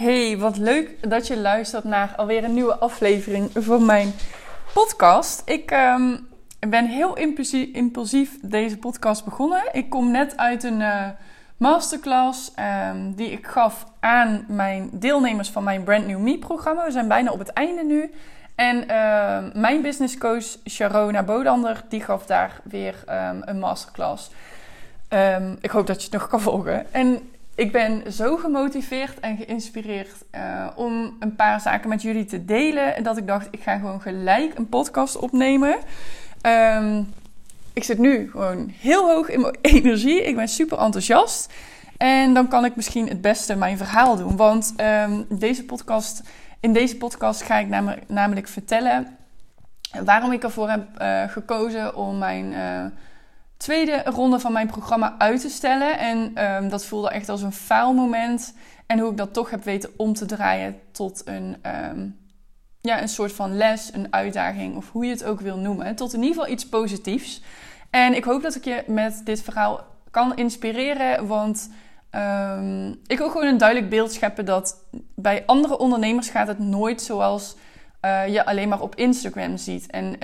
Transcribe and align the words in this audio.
Hey, 0.00 0.38
wat 0.38 0.56
leuk 0.56 1.10
dat 1.10 1.26
je 1.26 1.38
luistert 1.38 1.84
naar 1.84 2.14
alweer 2.16 2.44
een 2.44 2.54
nieuwe 2.54 2.78
aflevering 2.78 3.50
van 3.54 3.84
mijn 3.84 4.12
podcast. 4.74 5.42
Ik 5.44 5.70
ehm, 5.70 6.16
ben 6.68 6.86
heel 6.86 7.16
impulsief, 7.72 8.38
deze 8.42 8.78
podcast 8.78 9.24
begonnen. 9.24 9.62
Ik 9.72 9.90
kom 9.90 10.10
net 10.10 10.36
uit 10.36 10.62
een 10.62 10.80
uh, 10.80 11.06
masterclass 11.56 12.52
um, 12.90 13.14
die 13.14 13.30
ik 13.30 13.46
gaf 13.46 13.86
aan 14.00 14.44
mijn 14.48 14.90
deelnemers 14.92 15.50
van 15.50 15.64
mijn 15.64 15.82
Brand 15.82 16.06
New 16.06 16.20
Me 16.20 16.38
programma. 16.38 16.84
We 16.84 16.90
zijn 16.90 17.08
bijna 17.08 17.30
op 17.30 17.38
het 17.38 17.52
einde 17.52 17.84
nu. 17.84 18.10
En 18.54 18.76
uh, 18.76 19.60
mijn 19.62 19.82
business 19.82 20.18
coach 20.18 20.56
Sharona 20.68 21.22
Bodander, 21.22 21.82
die 21.88 22.00
gaf 22.00 22.26
daar 22.26 22.60
weer 22.64 22.94
een 23.44 23.58
masterclass. 23.58 24.30
ik 25.60 25.70
hoop 25.70 25.86
dat 25.86 25.96
je 25.96 26.02
het 26.02 26.12
nog 26.12 26.28
kan 26.28 26.40
volgen. 26.40 26.92
En 26.92 27.30
ik 27.54 27.72
ben 27.72 28.12
zo 28.12 28.36
gemotiveerd 28.36 29.20
en 29.20 29.36
geïnspireerd 29.36 30.24
uh, 30.34 30.66
om 30.76 31.16
een 31.18 31.36
paar 31.36 31.60
zaken 31.60 31.88
met 31.88 32.02
jullie 32.02 32.24
te 32.24 32.44
delen. 32.44 32.96
En 32.96 33.02
dat 33.02 33.16
ik 33.16 33.26
dacht, 33.26 33.48
ik 33.50 33.62
ga 33.62 33.76
gewoon 33.76 34.00
gelijk 34.00 34.58
een 34.58 34.68
podcast 34.68 35.16
opnemen. 35.16 35.76
Um, 36.42 37.12
ik 37.72 37.84
zit 37.84 37.98
nu 37.98 38.30
gewoon 38.30 38.72
heel 38.78 39.08
hoog 39.08 39.28
in 39.28 39.40
mijn 39.40 39.58
energie. 39.76 40.22
Ik 40.22 40.36
ben 40.36 40.48
super 40.48 40.78
enthousiast. 40.78 41.52
En 41.96 42.34
dan 42.34 42.48
kan 42.48 42.64
ik 42.64 42.76
misschien 42.76 43.08
het 43.08 43.20
beste 43.20 43.56
mijn 43.56 43.76
verhaal 43.76 44.16
doen. 44.16 44.36
Want 44.36 44.74
um, 44.76 45.26
deze 45.28 45.64
podcast, 45.64 46.22
in 46.60 46.72
deze 46.72 46.96
podcast 46.96 47.42
ga 47.42 47.58
ik 47.58 47.68
namelijk, 48.06 48.48
vertellen 48.48 49.16
waarom 50.04 50.32
ik 50.32 50.42
ervoor 50.42 50.70
heb 50.70 51.02
uh, 51.02 51.22
gekozen 51.28 51.96
om 51.96 52.18
mijn... 52.18 52.52
Uh, 52.52 52.84
tweede 53.60 54.02
ronde 54.04 54.38
van 54.38 54.52
mijn 54.52 54.66
programma 54.66 55.14
uit 55.18 55.40
te 55.40 55.48
stellen. 55.48 55.98
En 55.98 56.44
um, 56.44 56.68
dat 56.68 56.84
voelde 56.84 57.10
echt 57.10 57.28
als 57.28 57.42
een 57.42 57.52
faalmoment. 57.52 58.54
En 58.86 58.98
hoe 58.98 59.10
ik 59.10 59.16
dat 59.16 59.32
toch 59.32 59.50
heb 59.50 59.64
weten 59.64 59.90
om 59.96 60.14
te 60.14 60.26
draaien 60.26 60.80
tot 60.92 61.22
een, 61.24 61.56
um, 61.90 62.16
ja, 62.80 63.02
een 63.02 63.08
soort 63.08 63.32
van 63.32 63.56
les, 63.56 63.94
een 63.94 64.12
uitdaging 64.12 64.76
of 64.76 64.90
hoe 64.90 65.04
je 65.04 65.10
het 65.10 65.24
ook 65.24 65.40
wil 65.40 65.56
noemen. 65.56 65.96
Tot 65.96 66.12
in 66.12 66.22
ieder 66.22 66.34
geval 66.34 66.52
iets 66.52 66.68
positiefs. 66.68 67.42
En 67.90 68.14
ik 68.14 68.24
hoop 68.24 68.42
dat 68.42 68.54
ik 68.54 68.64
je 68.64 68.84
met 68.86 69.20
dit 69.24 69.42
verhaal 69.42 69.84
kan 70.10 70.36
inspireren. 70.36 71.26
Want 71.26 71.70
um, 72.10 73.00
ik 73.06 73.18
wil 73.18 73.30
gewoon 73.30 73.46
een 73.46 73.58
duidelijk 73.58 73.90
beeld 73.90 74.12
scheppen 74.12 74.44
dat 74.44 74.84
bij 75.14 75.42
andere 75.46 75.78
ondernemers 75.78 76.28
gaat 76.28 76.48
het 76.48 76.58
nooit 76.58 77.02
zoals 77.02 77.56
uh, 78.04 78.28
je 78.28 78.46
alleen 78.46 78.68
maar 78.68 78.80
op 78.80 78.94
Instagram 78.94 79.56
ziet. 79.56 79.90
En 79.90 80.16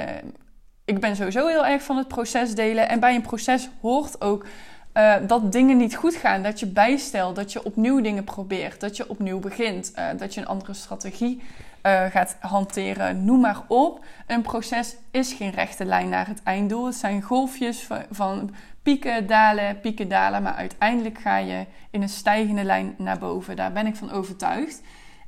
ik 0.87 1.01
ben 1.01 1.17
sowieso 1.17 1.47
heel 1.47 1.67
erg 1.67 1.83
van 1.83 1.97
het 1.97 2.09
proces 2.09 2.55
delen. 2.55 2.89
En 2.89 3.01
bij 3.01 3.15
een 3.15 3.23
proces 3.23 3.69
hoort 3.81 4.20
ook 4.20 4.47
uh, 4.95 5.15
dat 5.27 5.53
dingen 5.53 5.77
niet 5.77 5.97
goed 5.97 6.15
gaan. 6.15 6.42
Dat 6.42 6.61
je 6.61 6.67
bijstelt, 6.67 7.37
dat 7.37 7.53
je 7.53 7.65
opnieuw 7.65 8.01
dingen 8.01 8.25
probeert, 8.25 8.81
dat 8.81 8.97
je 8.97 9.09
opnieuw 9.09 9.39
begint, 9.39 9.92
uh, 9.97 10.05
dat 10.19 10.34
je 10.34 10.41
een 10.41 10.47
andere 10.47 10.75
strategie 10.75 11.42
uh, 11.83 12.05
gaat 12.05 12.37
hanteren. 12.41 13.25
Noem 13.25 13.41
maar 13.41 13.62
op. 13.67 14.05
Een 14.27 14.42
proces 14.42 14.97
is 15.11 15.33
geen 15.33 15.51
rechte 15.51 15.84
lijn 15.84 16.09
naar 16.09 16.27
het 16.27 16.42
einddoel. 16.42 16.87
Het 16.87 16.95
zijn 16.95 17.23
golfjes 17.23 17.89
van, 18.11 18.55
pieken, 18.83 19.27
dalen, 19.27 19.81
pieken, 19.81 20.09
dalen. 20.09 20.42
Maar 20.42 20.55
uiteindelijk 20.55 21.19
ga 21.19 21.37
je 21.37 21.67
in 21.91 22.03
een 22.03 22.09
stijgende 22.09 22.64
lijn 22.64 22.95
naar 22.98 23.19
boven. 23.19 23.57
Daar 23.57 23.73
ben 23.73 23.87
ik 23.87 23.97
van 23.97 24.11
overtuigd. 24.11 24.81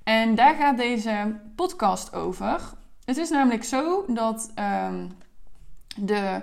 En 0.05 0.35
daar 0.35 0.55
gaat 0.55 0.77
deze 0.77 1.35
podcast 1.55 2.15
over. 2.15 2.61
Het 3.05 3.17
is 3.17 3.31
namelijk 3.31 3.65
zo 3.65 4.05
dat. 4.09 4.53
Um, 4.89 5.17
de 6.01 6.41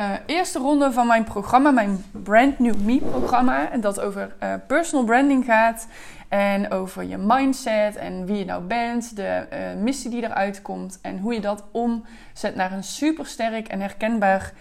uh, 0.00 0.10
eerste 0.26 0.58
ronde 0.58 0.92
van 0.92 1.06
mijn 1.06 1.24
programma, 1.24 1.70
mijn 1.70 2.04
Brand 2.10 2.58
New 2.58 2.80
Me 2.80 2.98
programma. 2.98 3.70
En 3.70 3.80
dat 3.80 4.00
over 4.00 4.34
uh, 4.42 4.54
personal 4.66 5.04
branding 5.04 5.44
gaat. 5.44 5.86
En 6.28 6.70
over 6.70 7.02
je 7.02 7.16
mindset 7.18 7.96
en 7.96 8.26
wie 8.26 8.36
je 8.36 8.44
nou 8.44 8.62
bent. 8.62 9.16
De 9.16 9.46
uh, 9.52 9.82
missie 9.82 10.10
die 10.10 10.22
eruit 10.22 10.62
komt. 10.62 10.98
En 11.02 11.18
hoe 11.18 11.34
je 11.34 11.40
dat 11.40 11.64
omzet 11.72 12.54
naar 12.54 12.72
een 12.72 12.84
supersterk 12.84 13.68
en 13.68 13.80
herkenbaar 13.80 14.52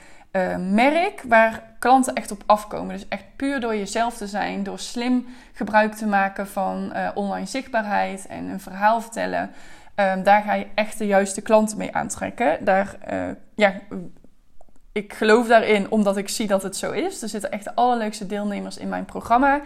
merk. 0.57 1.23
Waar 1.27 1.63
klanten 1.79 2.13
echt 2.13 2.31
op 2.31 2.43
afkomen. 2.45 2.95
Dus 2.95 3.07
echt 3.07 3.23
puur 3.35 3.59
door 3.59 3.75
jezelf 3.75 4.17
te 4.17 4.27
zijn. 4.27 4.63
Door 4.63 4.79
slim 4.79 5.25
gebruik 5.53 5.93
te 5.93 6.05
maken 6.05 6.47
van 6.47 6.93
online 7.13 7.45
zichtbaarheid 7.45 8.27
en 8.27 8.45
een 8.45 8.59
verhaal 8.59 9.01
vertellen. 9.01 9.51
Daar 10.23 10.41
ga 10.41 10.53
je 10.53 10.67
echt 10.75 10.97
de 10.97 11.05
juiste 11.05 11.41
klanten 11.41 11.77
mee 11.77 11.95
aantrekken. 11.95 12.65
Daar 12.65 12.95
ja, 13.55 13.73
ik 14.93 15.13
geloof 15.13 15.47
daarin 15.47 15.91
omdat 15.91 16.17
ik 16.17 16.29
zie 16.29 16.47
dat 16.47 16.63
het 16.63 16.77
zo 16.77 16.91
is. 16.91 17.21
Er 17.21 17.29
zitten 17.29 17.51
echt 17.51 17.63
de 17.63 17.75
allerleukste 17.75 18.25
deelnemers 18.25 18.77
in 18.77 18.89
mijn 18.89 19.05
programma. 19.05 19.61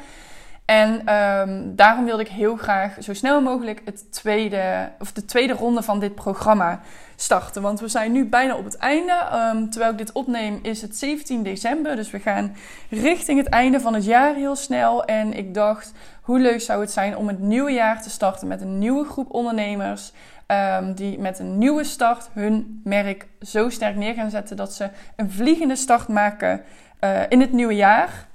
En 0.66 1.14
um, 1.14 1.76
daarom 1.76 2.06
wilde 2.06 2.22
ik 2.22 2.28
heel 2.28 2.56
graag 2.56 2.96
zo 3.00 3.14
snel 3.14 3.42
mogelijk 3.42 3.82
het 3.86 4.12
tweede, 4.12 4.92
of 5.00 5.12
de 5.12 5.26
tweede 5.26 5.54
ronde 5.54 5.82
van 5.82 6.00
dit 6.00 6.16
programma 6.16 6.82
starten. 7.16 7.62
Want 7.62 7.80
we 7.80 7.88
zijn 7.88 8.12
nu 8.12 8.26
bijna 8.26 8.56
op 8.56 8.64
het 8.64 8.78
einde. 8.78 9.14
Um, 9.54 9.70
terwijl 9.70 9.92
ik 9.92 9.98
dit 9.98 10.12
opneem 10.12 10.60
is 10.62 10.82
het 10.82 10.98
17 10.98 11.44
december. 11.44 11.96
Dus 11.96 12.12
we 12.12 12.20
gaan 12.20 12.56
richting 12.90 13.40
het 13.40 13.50
einde 13.50 13.80
van 13.80 13.94
het 13.94 14.06
jaar 14.06 14.36
heel 14.36 14.56
snel. 14.56 15.06
En 15.06 15.34
ik 15.34 15.54
dacht, 15.54 15.92
hoe 16.22 16.40
leuk 16.40 16.62
zou 16.62 16.82
het 16.82 16.92
zijn 16.92 17.18
om 17.18 17.28
het 17.28 17.40
nieuwe 17.40 17.72
jaar 17.72 18.02
te 18.02 18.10
starten 18.10 18.48
met 18.48 18.62
een 18.62 18.80
nieuwe 18.80 19.06
groep 19.06 19.32
ondernemers. 19.32 20.12
Um, 20.52 20.94
die 20.94 21.19
met 21.19 21.40
een 21.40 21.58
nieuwe 21.58 21.84
start 21.84 22.30
hun 22.34 22.81
merk 22.84 23.28
zo 23.41 23.69
sterk 23.69 23.96
neer 23.96 24.13
gaan 24.13 24.30
zetten 24.30 24.58
dat 24.58 24.74
ze 24.74 24.90
een 25.16 25.31
vliegende 25.31 25.75
start 25.75 26.08
maken 26.08 26.62
uh, 27.02 27.22
in 27.30 27.41
het 27.41 27.52
nieuwe 27.52 27.75
jaar. 27.75 28.28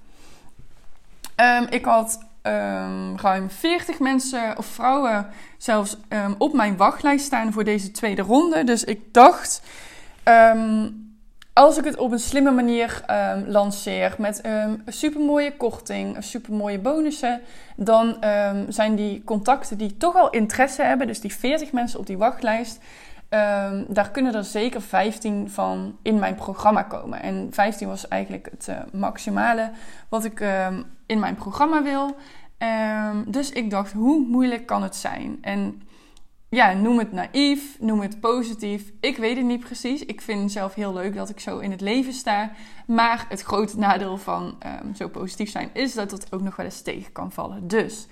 Um, 1.36 1.66
ik 1.70 1.84
had 1.84 2.24
um, 2.42 3.16
ruim 3.16 3.50
40 3.50 3.98
mensen 3.98 4.58
of 4.58 4.66
vrouwen 4.66 5.26
zelfs 5.58 5.96
op 6.38 6.52
mijn 6.52 6.76
wachtlijst 6.76 7.24
staan 7.24 7.52
voor 7.52 7.64
deze 7.64 7.90
tweede 7.90 8.22
ronde. 8.22 8.64
Dus 8.64 8.84
ik 8.84 9.14
dacht, 9.14 9.62
als 11.52 11.78
ik 11.78 11.84
het 11.84 11.96
op 11.96 12.12
een 12.12 12.18
slimme 12.18 12.50
manier 12.50 13.04
um, 13.10 13.44
lanceer 13.46 14.14
met 14.18 14.46
um, 14.46 14.82
een 14.84 14.92
supermooie 14.92 15.56
korting, 15.56 16.16
een 16.16 16.22
supermooie 16.22 16.78
bonussen, 16.78 17.40
dan 17.76 18.24
um, 18.24 18.64
zijn 18.68 18.94
die 18.94 19.24
contacten 19.24 19.78
die 19.78 19.96
toch 19.96 20.16
al 20.16 20.30
interesse 20.30 20.82
hebben, 20.82 21.06
dus 21.06 21.20
die 21.20 21.34
40 21.34 21.72
mensen 21.72 21.98
op 21.98 22.06
die 22.06 22.18
wachtlijst, 22.18 22.78
daar 23.88 24.10
kunnen 24.12 24.34
er 24.34 24.44
zeker 24.44 24.82
15 24.82 25.50
van 25.50 25.96
in 26.02 26.18
mijn 26.18 26.34
programma 26.34 26.82
komen. 26.82 27.22
En 27.22 27.48
15 27.50 27.88
was 27.88 28.08
eigenlijk 28.08 28.48
het 28.50 28.66
uh, 28.70 28.76
maximale 28.92 29.70
wat 30.08 30.24
ik 30.24 30.44
in 31.06 31.18
mijn 31.18 31.34
programma 31.34 31.82
wil. 31.82 32.16
dus 33.26 33.50
ik 33.50 33.70
dacht, 33.70 33.92
hoe 33.92 34.26
moeilijk 34.26 34.66
kan 34.66 34.82
het 34.82 34.96
zijn? 34.96 35.38
En 35.40 35.82
ja, 36.54 36.72
noem 36.72 36.98
het 36.98 37.12
naïef, 37.12 37.76
noem 37.80 38.00
het 38.00 38.20
positief. 38.20 38.92
Ik 39.00 39.16
weet 39.16 39.36
het 39.36 39.46
niet 39.46 39.60
precies. 39.60 40.04
Ik 40.04 40.20
vind 40.20 40.52
zelf 40.52 40.74
heel 40.74 40.92
leuk 40.92 41.14
dat 41.14 41.28
ik 41.28 41.40
zo 41.40 41.58
in 41.58 41.70
het 41.70 41.80
leven 41.80 42.12
sta. 42.12 42.50
Maar 42.86 43.26
het 43.28 43.42
grote 43.42 43.78
nadeel 43.78 44.18
van 44.18 44.58
um, 44.82 44.94
zo 44.94 45.08
positief 45.08 45.50
zijn 45.50 45.70
is 45.72 45.94
dat 45.94 46.10
het 46.10 46.32
ook 46.32 46.40
nog 46.40 46.56
wel 46.56 46.66
eens 46.66 46.82
tegen 46.82 47.12
kan 47.12 47.32
vallen. 47.32 47.68
Dus 47.68 48.06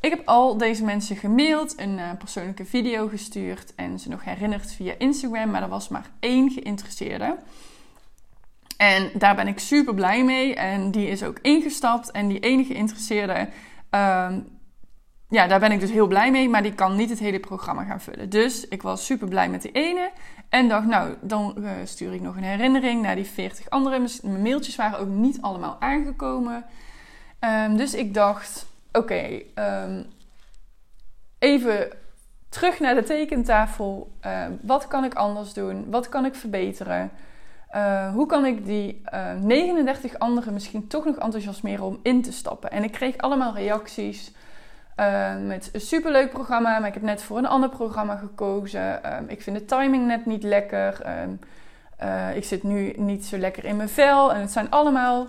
ik 0.00 0.10
heb 0.10 0.22
al 0.24 0.56
deze 0.56 0.84
mensen 0.84 1.16
gemaild, 1.16 1.80
een 1.80 1.98
uh, 1.98 2.10
persoonlijke 2.18 2.64
video 2.64 3.08
gestuurd 3.08 3.74
en 3.74 3.98
ze 3.98 4.08
nog 4.08 4.24
herinnerd 4.24 4.72
via 4.72 4.94
Instagram. 4.98 5.50
Maar 5.50 5.62
er 5.62 5.68
was 5.68 5.88
maar 5.88 6.10
één 6.20 6.50
geïnteresseerde. 6.50 7.36
En 8.76 9.10
daar 9.14 9.34
ben 9.34 9.48
ik 9.48 9.58
super 9.58 9.94
blij 9.94 10.24
mee. 10.24 10.54
En 10.54 10.90
die 10.90 11.08
is 11.08 11.22
ook 11.22 11.38
ingestapt. 11.42 12.10
En 12.10 12.28
die 12.28 12.40
enige 12.40 12.72
geïnteresseerde. 12.72 13.48
Um, 13.90 14.54
ja, 15.28 15.46
daar 15.46 15.60
ben 15.60 15.72
ik 15.72 15.80
dus 15.80 15.90
heel 15.90 16.06
blij 16.06 16.30
mee, 16.30 16.48
maar 16.48 16.62
die 16.62 16.74
kan 16.74 16.96
niet 16.96 17.10
het 17.10 17.18
hele 17.18 17.40
programma 17.40 17.84
gaan 17.84 18.00
vullen. 18.00 18.28
Dus 18.28 18.68
ik 18.68 18.82
was 18.82 19.06
super 19.06 19.28
blij 19.28 19.48
met 19.48 19.62
die 19.62 19.72
ene. 19.72 20.10
En 20.48 20.68
dacht, 20.68 20.86
nou, 20.86 21.14
dan 21.20 21.54
uh, 21.58 21.70
stuur 21.84 22.14
ik 22.14 22.20
nog 22.20 22.36
een 22.36 22.42
herinnering 22.42 23.02
naar 23.02 23.14
die 23.14 23.24
40 23.24 23.70
andere. 23.70 24.06
Mijn 24.22 24.42
mailtjes 24.42 24.76
waren 24.76 24.98
ook 24.98 25.08
niet 25.08 25.40
allemaal 25.40 25.76
aangekomen. 25.80 26.64
Um, 27.40 27.76
dus 27.76 27.94
ik 27.94 28.14
dacht, 28.14 28.66
oké, 28.92 29.42
um, 29.54 30.06
even 31.38 31.88
terug 32.48 32.80
naar 32.80 32.94
de 32.94 33.02
tekentafel. 33.02 34.10
Uh, 34.26 34.46
wat 34.62 34.88
kan 34.88 35.04
ik 35.04 35.14
anders 35.14 35.52
doen? 35.52 35.90
Wat 35.90 36.08
kan 36.08 36.24
ik 36.24 36.34
verbeteren? 36.34 37.10
Uh, 37.74 38.12
hoe 38.12 38.26
kan 38.26 38.44
ik 38.44 38.66
die 38.66 39.02
39 39.40 40.18
anderen 40.18 40.52
misschien 40.52 40.86
toch 40.86 41.04
nog 41.04 41.16
enthousiasmeren 41.16 41.84
om 41.84 41.98
in 42.02 42.22
te 42.22 42.32
stappen? 42.32 42.70
En 42.70 42.84
ik 42.84 42.92
kreeg 42.92 43.18
allemaal 43.18 43.54
reacties. 43.54 44.32
Uh, 45.00 45.36
met 45.46 45.68
een 45.72 45.80
superleuk 45.80 46.30
programma, 46.30 46.78
maar 46.78 46.88
ik 46.88 46.94
heb 46.94 47.02
net 47.02 47.22
voor 47.22 47.38
een 47.38 47.46
ander 47.46 47.68
programma 47.68 48.16
gekozen. 48.16 49.16
Um, 49.16 49.28
ik 49.28 49.42
vind 49.42 49.56
de 49.58 49.64
timing 49.64 50.06
net 50.06 50.26
niet 50.26 50.42
lekker. 50.42 51.00
Um, 51.22 51.40
uh, 52.02 52.36
ik 52.36 52.44
zit 52.44 52.62
nu 52.62 52.92
niet 52.96 53.26
zo 53.26 53.38
lekker 53.38 53.64
in 53.64 53.76
mijn 53.76 53.88
vel. 53.88 54.32
En 54.32 54.40
het 54.40 54.52
zijn 54.52 54.70
allemaal 54.70 55.26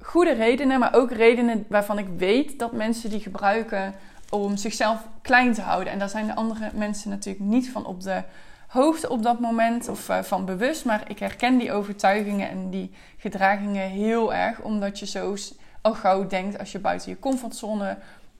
goede 0.00 0.32
redenen, 0.32 0.78
maar 0.78 0.94
ook 0.94 1.10
redenen 1.10 1.64
waarvan 1.68 1.98
ik 1.98 2.06
weet 2.16 2.58
dat 2.58 2.72
mensen 2.72 3.10
die 3.10 3.20
gebruiken 3.20 3.94
om 4.30 4.56
zichzelf 4.56 5.06
klein 5.22 5.52
te 5.52 5.60
houden. 5.60 5.92
En 5.92 5.98
daar 5.98 6.08
zijn 6.08 6.26
de 6.26 6.34
andere 6.34 6.70
mensen 6.74 7.10
natuurlijk 7.10 7.44
niet 7.44 7.70
van 7.70 7.86
op 7.86 8.02
de 8.02 8.22
hoogte 8.66 9.08
op 9.08 9.22
dat 9.22 9.40
moment 9.40 9.88
of 9.88 10.08
uh, 10.08 10.22
van 10.22 10.44
bewust. 10.44 10.84
Maar 10.84 11.02
ik 11.06 11.18
herken 11.18 11.58
die 11.58 11.72
overtuigingen 11.72 12.48
en 12.48 12.70
die 12.70 12.94
gedragingen 13.16 13.88
heel 13.88 14.34
erg, 14.34 14.60
omdat 14.60 14.98
je 14.98 15.06
zo 15.06 15.36
al 15.80 15.94
gauw 15.94 16.26
denkt 16.26 16.58
als 16.58 16.72
je 16.72 16.78
buiten 16.78 17.10
je 17.10 17.18
comfortzone 17.18 17.96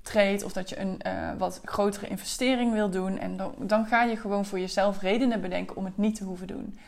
treedt 0.07 0.45
of 0.45 0.53
dat 0.53 0.69
je 0.69 0.81
een 0.81 1.01
uh, 1.07 1.13
wat 1.39 1.61
grotere 1.65 2.09
investering 2.09 2.73
wil 2.73 2.91
doen. 2.91 3.19
En 3.19 3.37
dan, 3.37 3.55
dan 3.59 3.87
ga 3.87 4.03
je 4.03 4.17
gewoon 4.17 4.45
voor 4.45 4.59
jezelf 4.59 5.01
redenen 5.01 5.41
bedenken 5.41 5.77
om 5.77 5.85
het 5.85 5.97
niet 5.97 6.17
te 6.17 6.25
hoeven 6.25 6.47
doen. 6.47 6.79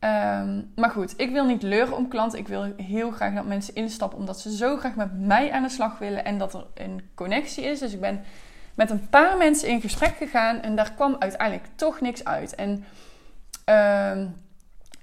Um, 0.00 0.72
maar 0.76 0.90
goed, 0.90 1.14
ik 1.16 1.30
wil 1.30 1.44
niet 1.44 1.62
leuren 1.62 1.96
om 1.96 2.08
klanten. 2.08 2.38
Ik 2.38 2.48
wil 2.48 2.72
heel 2.76 3.10
graag 3.10 3.34
dat 3.34 3.44
mensen 3.44 3.74
instappen 3.74 4.18
omdat 4.18 4.40
ze 4.40 4.56
zo 4.56 4.76
graag 4.76 4.94
met 4.94 5.20
mij 5.20 5.52
aan 5.52 5.62
de 5.62 5.68
slag 5.68 5.98
willen 5.98 6.24
en 6.24 6.38
dat 6.38 6.54
er 6.54 6.66
een 6.74 7.10
connectie 7.14 7.64
is. 7.64 7.78
Dus 7.78 7.92
ik 7.92 8.00
ben 8.00 8.24
met 8.74 8.90
een 8.90 9.08
paar 9.08 9.36
mensen 9.36 9.68
in 9.68 9.80
gesprek 9.80 10.16
gegaan 10.16 10.60
en 10.60 10.76
daar 10.76 10.92
kwam 10.92 11.16
uiteindelijk 11.18 11.66
toch 11.74 12.00
niks 12.00 12.24
uit. 12.24 12.54
En 12.54 12.84
uh, 13.68 14.26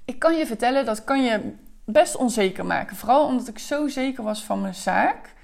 ik 0.06 0.20
kan 0.20 0.38
je 0.38 0.46
vertellen, 0.46 0.86
dat 0.86 1.04
kan 1.04 1.24
je 1.24 1.54
best 1.86 2.16
onzeker 2.16 2.66
maken. 2.66 2.96
Vooral 2.96 3.26
omdat 3.26 3.48
ik 3.48 3.60
zo 3.60 3.88
zeker 3.88 4.24
was 4.24 4.44
van 4.44 4.62
mijn 4.62 4.76
zaak. 4.76 5.36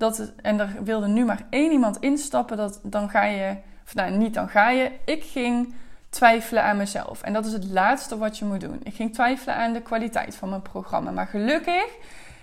Dat 0.00 0.32
en 0.42 0.60
er 0.60 0.76
wilde 0.84 1.06
nu 1.06 1.24
maar 1.24 1.46
één 1.50 1.72
iemand 1.72 1.96
instappen. 1.98 2.56
Dat, 2.56 2.80
dan 2.82 3.10
ga 3.10 3.24
je, 3.24 3.56
of 3.84 3.94
nou 3.94 4.10
niet 4.10 4.34
dan 4.34 4.48
ga 4.48 4.70
je. 4.70 4.90
Ik 5.04 5.24
ging 5.24 5.74
twijfelen 6.08 6.62
aan 6.62 6.76
mezelf. 6.76 7.22
En 7.22 7.32
dat 7.32 7.46
is 7.46 7.52
het 7.52 7.70
laatste 7.70 8.18
wat 8.18 8.38
je 8.38 8.44
moet 8.44 8.60
doen. 8.60 8.80
Ik 8.82 8.94
ging 8.94 9.12
twijfelen 9.14 9.54
aan 9.54 9.72
de 9.72 9.82
kwaliteit 9.82 10.36
van 10.36 10.48
mijn 10.48 10.62
programma. 10.62 11.10
Maar 11.10 11.26
gelukkig 11.26 11.86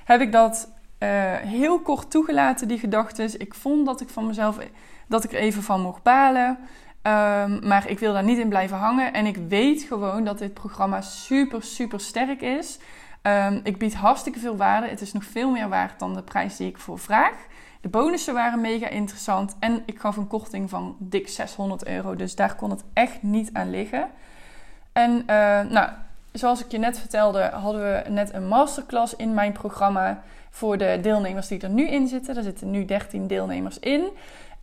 heb 0.06 0.22
ik 0.22 0.32
dat 0.32 0.70
uh, 1.00 1.10
heel 1.36 1.80
kort 1.80 2.12
toegelaten, 2.12 2.68
die 2.68 2.80
gedachten. 2.80 3.40
Ik 3.40 3.54
vond 3.54 3.86
dat 3.86 4.02
ik 4.02 4.10
van 4.10 4.28
mezelf, 4.28 4.58
dat 5.08 5.24
ik 5.24 5.32
er 5.32 5.40
even 5.40 5.64
van 5.64 5.82
mocht 5.82 6.04
balen. 6.04 6.58
Um, 7.04 7.68
maar 7.68 7.90
ik 7.90 8.00
wil 8.00 8.14
daar 8.14 8.24
niet 8.24 8.38
in 8.38 8.50
blijven 8.50 8.78
hangen. 8.78 9.14
En 9.14 9.26
ik 9.26 9.38
weet 9.48 9.82
gewoon 9.82 10.24
dat 10.24 10.38
dit 10.38 10.54
programma 10.54 11.02
super, 11.02 11.64
super 11.64 12.00
sterk 12.00 12.42
is. 12.42 12.80
Um, 13.28 13.60
ik 13.64 13.78
bied 13.78 13.96
hartstikke 13.96 14.40
veel 14.40 14.58
waarde. 14.58 14.88
Het 14.88 15.02
is 15.02 15.14
nog 15.14 15.24
veel 15.24 15.52
meer 15.52 15.70
waard 15.70 16.00
dan 16.00 16.14
de 16.14 16.22
prijs 16.22 16.58
die 16.58 16.68
ik 16.68 16.78
voor 16.78 17.00
vraag. 17.00 17.36
De 17.82 17.90
bonussen 17.90 18.34
waren 18.34 18.62
mega 18.62 18.88
interessant. 18.88 19.56
En 19.60 19.84
ik 19.86 20.00
gaf 20.00 20.18
een 20.18 20.28
korting 20.28 20.70
van 20.70 20.96
dik 21.00 21.28
600 21.28 21.86
euro. 21.86 22.16
Dus 22.16 22.36
daar 22.36 22.56
kon 22.56 22.70
het 22.70 22.84
echt 22.94 23.24
niet 23.24 23.50
aan 23.54 23.70
liggen. 23.70 24.10
En 24.94 25.12
uh, 25.12 25.26
nou, 25.70 25.90
zoals 26.32 26.64
ik 26.64 26.72
je 26.72 26.78
net 26.78 27.00
vertelde, 27.00 27.42
hadden 27.42 27.82
we 27.82 28.10
net 28.10 28.34
een 28.34 28.48
masterclass 28.48 29.16
in 29.16 29.34
mijn 29.34 29.52
programma. 29.52 30.22
Voor 30.50 30.78
de 30.78 31.00
deelnemers 31.02 31.48
die 31.48 31.62
er 31.62 31.70
nu 31.70 31.88
in 31.88 32.08
zitten. 32.08 32.38
Er 32.38 32.44
zitten 32.44 32.72
nu 32.72 32.86
13 32.86 33.28
deelnemers 33.28 33.80
in. 33.80 34.10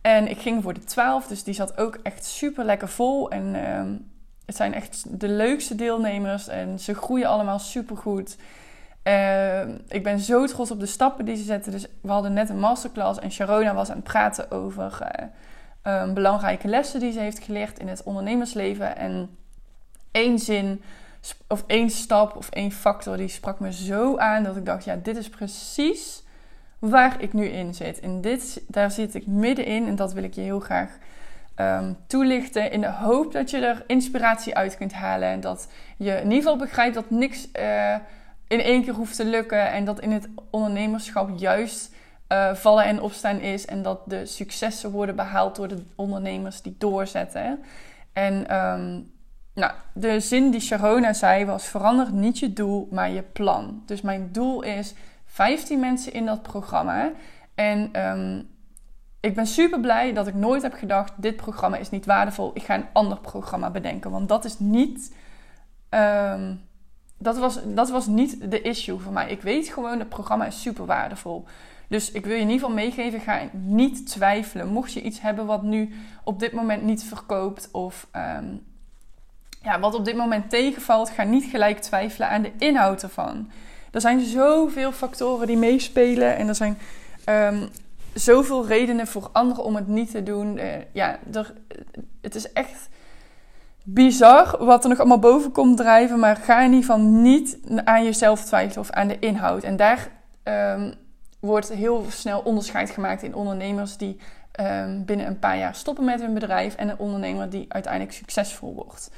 En 0.01 0.27
ik 0.27 0.39
ging 0.39 0.63
voor 0.63 0.73
de 0.73 0.83
12, 0.83 1.27
dus 1.27 1.43
die 1.43 1.53
zat 1.53 1.77
ook 1.77 1.99
echt 2.03 2.25
super 2.25 2.65
lekker 2.65 2.89
vol. 2.89 3.29
En 3.29 3.55
uh, 3.55 3.81
het 4.45 4.55
zijn 4.55 4.73
echt 4.73 5.19
de 5.19 5.27
leukste 5.27 5.75
deelnemers 5.75 6.47
en 6.47 6.79
ze 6.79 6.93
groeien 6.93 7.27
allemaal 7.27 7.59
super 7.59 7.97
goed. 7.97 8.37
Uh, 9.03 9.67
ik 9.67 10.03
ben 10.03 10.19
zo 10.19 10.45
trots 10.45 10.71
op 10.71 10.79
de 10.79 10.85
stappen 10.85 11.25
die 11.25 11.35
ze 11.35 11.43
zetten. 11.43 11.71
Dus 11.71 11.85
we 12.01 12.11
hadden 12.11 12.33
net 12.33 12.49
een 12.49 12.59
masterclass 12.59 13.19
en 13.19 13.31
Sharona 13.31 13.73
was 13.73 13.89
aan 13.89 13.95
het 13.95 14.03
praten 14.03 14.51
over 14.51 14.99
uh, 15.87 16.13
belangrijke 16.13 16.67
lessen 16.67 16.99
die 16.99 17.11
ze 17.11 17.19
heeft 17.19 17.39
geleerd 17.39 17.79
in 17.79 17.87
het 17.87 18.03
ondernemersleven. 18.03 18.97
En 18.97 19.37
één 20.11 20.39
zin 20.39 20.81
of 21.47 21.63
één 21.67 21.89
stap 21.89 22.35
of 22.35 22.49
één 22.49 22.71
factor 22.71 23.17
die 23.17 23.27
sprak 23.27 23.59
me 23.59 23.73
zo 23.73 24.17
aan 24.17 24.43
dat 24.43 24.55
ik 24.55 24.65
dacht: 24.65 24.83
ja, 24.83 24.95
dit 24.95 25.17
is 25.17 25.29
precies 25.29 26.23
waar 26.79 27.21
ik 27.21 27.33
nu 27.33 27.45
in 27.45 27.73
zit. 27.73 27.99
En 27.99 28.21
dit, 28.21 28.61
daar 28.67 28.91
zit 28.91 29.15
ik 29.15 29.27
middenin 29.27 29.87
en 29.87 29.95
dat 29.95 30.13
wil 30.13 30.23
ik 30.23 30.33
je 30.33 30.41
heel 30.41 30.59
graag 30.59 30.97
um, 31.55 31.97
toelichten. 32.07 32.71
In 32.71 32.81
de 32.81 32.91
hoop 32.91 33.31
dat 33.31 33.49
je 33.49 33.57
er 33.57 33.83
inspiratie 33.87 34.55
uit 34.55 34.77
kunt 34.77 34.93
halen. 34.93 35.27
En 35.27 35.39
dat 35.39 35.67
je 35.97 36.11
in 36.11 36.23
ieder 36.23 36.37
geval 36.37 36.57
begrijpt 36.57 36.95
dat 36.95 37.09
niks 37.09 37.47
uh, 37.59 37.95
in 38.47 38.59
één 38.61 38.83
keer 38.83 38.93
hoeft 38.93 39.15
te 39.15 39.25
lukken. 39.25 39.71
En 39.71 39.85
dat 39.85 39.99
in 39.99 40.11
het 40.11 40.27
ondernemerschap 40.49 41.29
juist 41.37 41.93
uh, 42.29 42.53
vallen 42.53 42.85
en 42.85 43.01
opstaan 43.01 43.39
is. 43.39 43.65
En 43.65 43.81
dat 43.81 43.99
de 44.05 44.25
successen 44.25 44.91
worden 44.91 45.15
behaald 45.15 45.55
door 45.55 45.67
de 45.67 45.83
ondernemers 45.95 46.61
die 46.61 46.75
doorzetten. 46.77 47.59
En 48.13 48.55
um, 48.55 49.11
nou, 49.53 49.71
de 49.93 50.19
zin 50.19 50.51
die 50.51 50.59
Sharona 50.59 51.13
zei 51.13 51.45
was: 51.45 51.65
verander 51.65 52.11
niet 52.11 52.39
je 52.39 52.53
doel, 52.53 52.87
maar 52.91 53.09
je 53.09 53.21
plan. 53.21 53.83
Dus 53.85 54.01
mijn 54.01 54.29
doel 54.31 54.61
is 54.61 54.93
15 55.25 55.79
mensen 55.79 56.13
in 56.13 56.25
dat 56.25 56.41
programma. 56.41 57.11
En 57.55 58.07
um, 58.07 58.47
ik 59.25 59.35
ben 59.35 59.47
super 59.47 59.79
blij 59.79 60.13
dat 60.13 60.27
ik 60.27 60.33
nooit 60.33 60.61
heb 60.61 60.73
gedacht: 60.73 61.13
dit 61.15 61.35
programma 61.35 61.77
is 61.77 61.89
niet 61.89 62.05
waardevol. 62.05 62.51
Ik 62.53 62.63
ga 62.63 62.75
een 62.75 62.87
ander 62.93 63.17
programma 63.17 63.69
bedenken. 63.69 64.11
Want 64.11 64.29
dat 64.29 64.45
is 64.45 64.59
niet. 64.59 65.15
Um, 65.89 66.61
dat, 67.17 67.37
was, 67.37 67.59
dat 67.65 67.89
was 67.89 68.07
niet 68.07 68.51
de 68.51 68.61
issue 68.61 68.99
voor 68.99 69.13
mij. 69.13 69.29
Ik 69.29 69.41
weet 69.41 69.67
gewoon: 69.67 69.99
het 69.99 70.09
programma 70.09 70.45
is 70.45 70.61
super 70.61 70.85
waardevol. 70.85 71.45
Dus 71.87 72.11
ik 72.11 72.25
wil 72.25 72.35
je 72.35 72.41
in 72.41 72.49
ieder 72.49 72.59
geval 72.59 72.83
meegeven: 72.83 73.19
ga 73.19 73.41
niet 73.51 74.07
twijfelen. 74.07 74.67
Mocht 74.67 74.93
je 74.93 75.01
iets 75.01 75.21
hebben 75.21 75.45
wat 75.45 75.63
nu 75.63 75.93
op 76.23 76.39
dit 76.39 76.51
moment 76.51 76.83
niet 76.83 77.03
verkoopt 77.03 77.69
of. 77.71 78.07
Um, 78.39 78.61
ja, 79.61 79.79
wat 79.79 79.93
op 79.93 80.05
dit 80.05 80.15
moment 80.15 80.49
tegenvalt, 80.49 81.09
ga 81.09 81.23
niet 81.23 81.45
gelijk 81.45 81.79
twijfelen 81.79 82.29
aan 82.29 82.41
de 82.41 82.51
inhoud 82.57 83.03
ervan. 83.03 83.49
Er 83.91 84.01
zijn 84.01 84.21
zoveel 84.25 84.91
factoren 84.91 85.47
die 85.47 85.57
meespelen 85.57 86.35
en 86.35 86.47
er 86.47 86.55
zijn 86.55 86.77
um, 87.29 87.69
zoveel 88.15 88.67
redenen 88.67 89.07
voor 89.07 89.29
anderen 89.31 89.63
om 89.63 89.75
het 89.75 89.87
niet 89.87 90.11
te 90.11 90.23
doen. 90.23 90.57
Uh, 90.57 90.65
ja, 90.91 91.19
er, 91.33 91.53
het 92.21 92.35
is 92.35 92.51
echt 92.53 92.89
bizar 93.83 94.65
wat 94.65 94.83
er 94.83 94.89
nog 94.89 94.99
allemaal 94.99 95.19
boven 95.19 95.51
komt 95.51 95.77
drijven. 95.77 96.19
Maar 96.19 96.35
ga 96.35 96.59
in 96.59 96.73
ieder 96.73 96.85
geval 96.85 96.99
niet 96.99 97.57
aan 97.83 98.03
jezelf 98.03 98.43
twijfelen 98.45 98.81
of 98.81 98.89
aan 98.89 99.07
de 99.07 99.19
inhoud. 99.19 99.63
En 99.63 99.75
daar 99.75 100.11
um, 100.43 100.93
wordt 101.39 101.69
heel 101.69 102.05
snel 102.09 102.39
onderscheid 102.39 102.89
gemaakt 102.89 103.23
in 103.23 103.35
ondernemers 103.35 103.97
die 103.97 104.19
um, 104.59 105.05
binnen 105.05 105.27
een 105.27 105.39
paar 105.39 105.57
jaar 105.57 105.75
stoppen 105.75 106.05
met 106.05 106.21
hun 106.21 106.33
bedrijf 106.33 106.75
en 106.75 106.89
een 106.89 106.99
ondernemer 106.99 107.49
die 107.49 107.65
uiteindelijk 107.67 108.13
succesvol 108.13 108.73
wordt. 108.73 109.11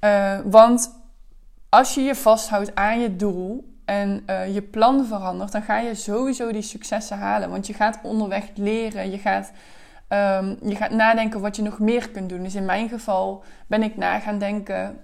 Uh, 0.00 0.38
want 0.44 1.00
als 1.68 1.94
je 1.94 2.00
je 2.00 2.14
vasthoudt 2.14 2.74
aan 2.74 3.00
je 3.00 3.16
doel 3.16 3.71
en 3.92 4.22
uh, 4.26 4.54
je 4.54 4.62
plan 4.62 5.06
verandert, 5.06 5.52
dan 5.52 5.62
ga 5.62 5.78
je 5.78 5.94
sowieso 5.94 6.52
die 6.52 6.62
successen 6.62 7.18
halen. 7.18 7.50
Want 7.50 7.66
je 7.66 7.74
gaat 7.74 7.98
onderweg 8.02 8.44
leren, 8.54 9.10
je 9.10 9.18
gaat, 9.18 9.52
um, 10.08 10.56
je 10.62 10.76
gaat 10.76 10.90
nadenken 10.90 11.40
wat 11.40 11.56
je 11.56 11.62
nog 11.62 11.78
meer 11.78 12.10
kunt 12.10 12.28
doen. 12.28 12.42
Dus 12.42 12.54
in 12.54 12.64
mijn 12.64 12.88
geval 12.88 13.44
ben 13.66 13.82
ik 13.82 13.96
na 13.96 14.18
gaan 14.18 14.38
denken, 14.38 14.98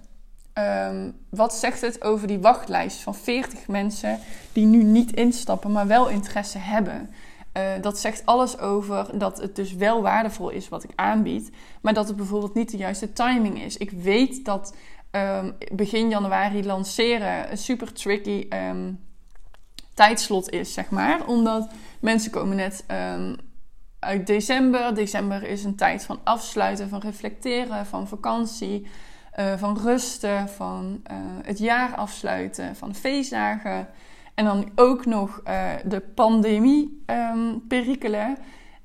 um, 0.55 1.17
wat 1.29 1.55
zegt 1.55 1.81
het 1.81 2.03
over 2.03 2.27
die 2.27 2.39
wachtlijst 2.39 3.01
van 3.01 3.15
40 3.15 3.69
mensen 3.69 4.19
die 4.53 4.67
nu 4.67 4.83
niet 4.83 5.13
instappen, 5.15 5.73
maar 5.73 5.87
wel 5.87 6.09
interesse 6.09 6.59
hebben? 6.59 7.11
Uh, 7.57 7.63
dat 7.81 7.99
zegt 7.99 8.27
alles 8.27 8.59
over 8.59 9.19
dat 9.19 9.41
het 9.41 9.57
dus 9.57 9.75
wel 9.75 10.03
waardevol 10.03 10.51
is 10.51 10.69
wat 10.69 10.85
ik 10.85 10.91
aanbied, 10.95 11.51
maar 11.81 11.95
dat 11.95 12.09
het 12.09 12.17
bijvoorbeeld 12.17 12.55
niet 12.55 12.71
de 12.71 12.77
juiste 12.77 13.13
timing 13.13 13.63
is. 13.63 13.77
Ik 13.77 13.91
weet 13.91 14.45
dat 14.45 14.75
um, 15.11 15.57
begin 15.73 16.09
januari 16.09 16.65
lanceren 16.65 17.51
een 17.51 17.59
super 17.59 17.93
tricky 17.93 18.47
um, 18.51 19.01
tijdslot 19.95 20.51
is, 20.51 20.73
zeg 20.73 20.91
maar. 20.91 21.27
Omdat 21.27 21.71
mensen 22.01 22.31
komen 22.31 22.57
net 22.57 22.85
um, 23.15 23.37
uit 23.99 24.27
december. 24.27 24.95
December 24.95 25.43
is 25.43 25.65
een 25.65 25.77
tijd 25.77 26.05
van 26.05 26.21
afsluiten, 26.25 26.89
van 26.89 27.01
reflecteren, 27.01 27.87
van 27.87 28.09
vakantie, 28.09 28.87
uh, 29.39 29.53
van 29.57 29.79
rusten, 29.79 30.49
van 30.49 31.03
uh, 31.11 31.17
het 31.43 31.59
jaar 31.59 31.95
afsluiten, 31.95 32.77
van 32.77 32.95
feestdagen. 32.95 33.89
En 34.35 34.45
dan 34.45 34.71
ook 34.75 35.07
nog 35.07 35.41
uh, 35.49 35.71
de 35.85 36.01
pandemie 36.01 37.05
perikelen. 37.69 38.39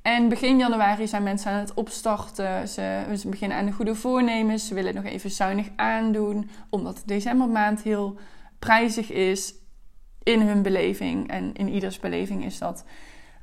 En 0.04 0.30
begin 0.30 0.58
januari 0.58 1.08
zijn 1.08 1.24
mensen 1.24 1.52
aan 1.52 1.60
het 1.60 1.74
opstarten. 1.74 2.68
Ze, 2.68 3.04
ze, 3.18 3.30
beginnen 3.30 3.58
aan 3.58 3.66
de 3.66 3.72
goede 3.72 3.96
voornemens. 3.96 4.68
Ze 4.68 4.74
willen 4.74 4.96
nog 4.96 5.04
even 5.04 5.32
zuinig 5.32 5.68
aandoen. 5.76 6.50
Omdat 6.70 6.96
de 6.96 7.02
decembermaand 7.06 7.82
heel 7.82 8.20
prijzig 8.60 9.12
is 9.12 9.54
in 10.24 10.42
hun 10.42 10.62
beleving. 10.62 11.30
En 11.30 11.54
in 11.54 11.70
ieders 11.70 12.00
beleving 12.00 12.46
is 12.46 12.58
dat. 12.58 12.86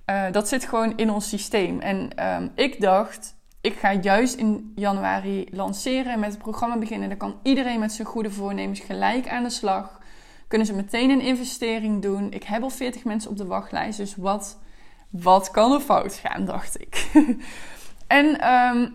Uh, 0.06 0.32
dat 0.32 0.48
zit 0.48 0.64
gewoon 0.64 0.96
in 0.96 1.10
ons 1.10 1.28
systeem. 1.28 1.80
En 1.80 2.26
um, 2.26 2.50
ik 2.54 2.80
dacht, 2.80 3.36
ik 3.60 3.74
ga 3.74 3.92
juist 3.92 4.34
in 4.34 4.72
januari 4.74 5.46
lanceren 5.50 6.12
en 6.12 6.20
met 6.20 6.30
het 6.30 6.42
programma 6.42 6.78
beginnen. 6.78 7.08
Dan 7.08 7.18
kan 7.18 7.38
iedereen 7.42 7.80
met 7.80 7.92
zijn 7.92 8.08
goede 8.08 8.30
voornemens 8.30 8.80
gelijk 8.80 9.28
aan 9.28 9.42
de 9.42 9.50
slag. 9.50 10.00
Kunnen 10.48 10.66
ze 10.66 10.74
meteen 10.74 11.10
een 11.10 11.20
investering 11.20 12.02
doen. 12.02 12.32
Ik 12.32 12.42
heb 12.42 12.62
al 12.62 12.70
40 12.70 13.04
mensen 13.04 13.30
op 13.30 13.36
de 13.36 13.46
wachtlijst. 13.46 13.98
Dus 13.98 14.16
wat 14.16 14.58
wat 15.10 15.50
kan 15.50 15.72
er 15.72 15.80
fout 15.80 16.14
gaan, 16.14 16.44
dacht 16.44 16.80
ik. 16.80 17.10
en 18.06 18.52
um, 18.52 18.94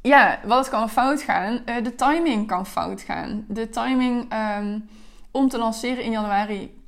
ja, 0.00 0.40
wat 0.44 0.68
kan 0.68 0.82
er 0.82 0.88
fout 0.88 1.22
gaan? 1.22 1.62
Uh, 1.66 1.84
de 1.84 1.94
timing 1.94 2.46
kan 2.46 2.66
fout 2.66 3.00
gaan. 3.00 3.44
De 3.48 3.68
timing 3.68 4.34
um, 4.58 4.88
om 5.30 5.48
te 5.48 5.58
lanceren 5.58 6.04
in 6.04 6.10
januari 6.10 6.82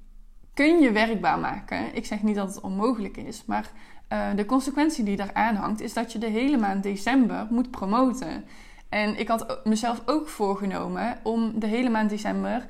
kun 0.55 0.81
je 0.81 0.93
werkbaar 0.93 1.39
maken. 1.39 1.95
Ik 1.95 2.07
zeg 2.07 2.23
niet 2.23 2.37
dat 2.37 2.55
het 2.55 2.61
onmogelijk 2.61 3.17
is, 3.17 3.45
maar 3.45 3.71
uh, 4.13 4.29
de 4.37 4.47
consequentie 4.47 5.05
die 5.05 5.17
daaraan 5.17 5.55
hangt 5.55 5.81
is 5.81 5.93
dat 5.93 6.13
je 6.13 6.19
de 6.19 6.27
hele 6.27 6.57
maand 6.57 6.83
december 6.83 7.47
moet 7.51 7.71
promoten. 7.71 8.45
En 8.89 9.19
ik 9.19 9.29
had 9.29 9.61
mezelf 9.65 10.03
ook 10.07 10.29
voorgenomen 10.29 11.19
om 11.23 11.59
de 11.59 11.67
hele 11.67 11.91
maand 11.91 12.11
december 12.11 12.67